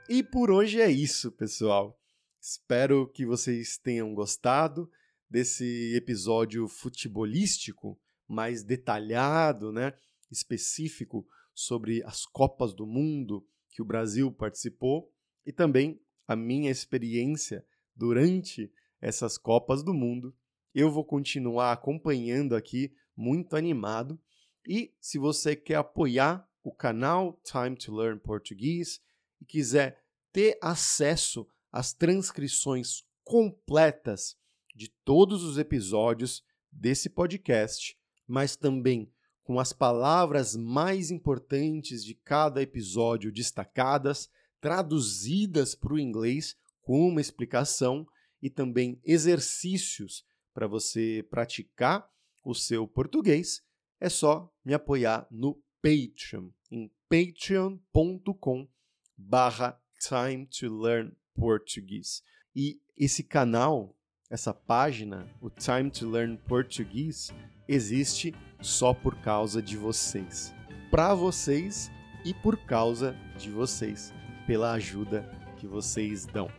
E 0.09 0.23
por 0.23 0.51
hoje 0.51 0.81
é 0.81 0.91
isso, 0.91 1.31
pessoal. 1.33 1.99
Espero 2.41 3.07
que 3.09 3.27
vocês 3.27 3.77
tenham 3.79 4.15
gostado 4.15 4.91
desse 5.31 5.95
episódio 5.95 6.67
futebolístico 6.69 8.01
mais 8.27 8.63
detalhado, 8.63 9.73
né, 9.73 9.93
específico 10.31 11.27
sobre 11.55 12.03
as 12.05 12.25
Copas 12.25 12.75
do 12.75 12.87
Mundo 12.87 13.47
que 13.71 13.83
o 13.83 13.85
Brasil 13.85 14.31
participou 14.33 15.13
e 15.47 15.53
também 15.53 16.01
a 16.27 16.35
minha 16.35 16.71
experiência 16.71 17.65
durante 17.95 18.73
essas 19.01 19.39
Copas 19.39 19.83
do 19.83 19.95
Mundo. 19.95 20.35
Eu 20.75 20.91
vou 20.91 21.05
continuar 21.05 21.73
acompanhando 21.73 22.55
aqui, 22.55 22.93
muito 23.17 23.57
animado. 23.57 24.21
E 24.67 24.93
se 25.01 25.19
você 25.19 25.57
quer 25.57 25.77
apoiar 25.77 26.49
o 26.63 26.73
canal 26.73 27.41
Time 27.43 27.77
to 27.77 27.95
Learn 27.95 28.21
Português 28.21 29.01
e 29.41 29.45
quiser 29.45 30.03
ter 30.33 30.59
acesso 30.61 31.47
às 31.73 31.93
transcrições 31.93 33.03
completas 33.25 34.37
de 34.79 34.89
todos 35.05 35.43
os 35.43 35.59
episódios 35.59 36.45
desse 36.71 37.11
podcast, 37.11 37.99
mas 38.29 38.55
também 38.55 39.13
com 39.43 39.59
as 39.59 39.73
palavras 39.73 40.55
mais 40.55 41.11
importantes 41.11 42.05
de 42.05 42.15
cada 42.15 42.63
episódio 42.63 43.33
destacadas, 43.33 44.31
traduzidas 44.61 45.75
para 45.75 45.95
o 45.95 45.99
inglês 45.99 46.57
com 46.81 47.09
uma 47.09 47.21
explicação 47.21 48.07
e 48.41 48.49
também 48.49 49.01
exercícios 49.03 50.25
para 50.55 50.69
você 50.69 51.27
praticar 51.29 52.09
o 52.45 52.55
seu 52.55 52.87
português, 52.87 53.61
é 53.99 54.09
só 54.09 54.49
me 54.65 54.75
apoiar 54.75 55.27
no 55.29 55.61
Patreon, 55.83 56.51
em 56.71 56.89
patreon.com 57.09 58.69
barra 59.17 59.83
time 59.99 60.47
to 60.47 60.73
learn 60.73 61.17
Portuguese. 61.35 62.23
E 62.55 62.81
esse 62.97 63.23
canal, 63.23 63.98
essa 64.31 64.53
página, 64.53 65.27
o 65.41 65.49
Time 65.49 65.91
to 65.91 66.09
Learn 66.09 66.37
Portuguese, 66.47 67.33
existe 67.67 68.35
só 68.61 68.93
por 68.93 69.17
causa 69.17 69.63
de 69.63 69.77
vocês. 69.77 70.55
Para 70.91 71.15
vocês 71.15 71.91
e 72.25 72.35
por 72.35 72.57
causa 72.59 73.17
de 73.39 73.51
vocês, 73.51 74.13
pela 74.47 74.73
ajuda 74.73 75.29
que 75.57 75.67
vocês 75.67 76.27
dão. 76.27 76.51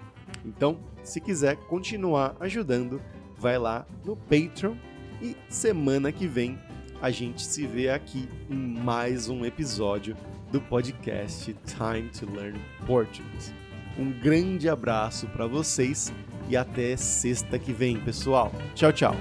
Então, 0.43 0.79
se 1.03 1.21
quiser 1.21 1.55
continuar 1.67 2.35
ajudando, 2.39 3.01
vai 3.37 3.57
lá 3.57 3.85
no 4.03 4.15
Patreon 4.15 4.75
e 5.21 5.35
semana 5.47 6.11
que 6.11 6.27
vem 6.27 6.59
a 7.01 7.11
gente 7.11 7.41
se 7.41 7.65
vê 7.65 7.89
aqui 7.89 8.27
em 8.49 8.57
mais 8.57 9.29
um 9.29 9.45
episódio 9.45 10.17
do 10.51 10.59
podcast 10.59 11.55
Time 11.65 12.09
to 12.09 12.29
Learn 12.29 12.59
Portuguese. 12.85 13.53
Um 13.97 14.11
grande 14.19 14.67
abraço 14.67 15.27
para 15.27 15.47
vocês 15.47 16.11
e 16.49 16.57
até 16.57 16.97
sexta 16.97 17.57
que 17.59 17.71
vem, 17.71 17.97
pessoal. 17.99 18.51
Tchau, 18.75 18.91
tchau. 18.91 19.15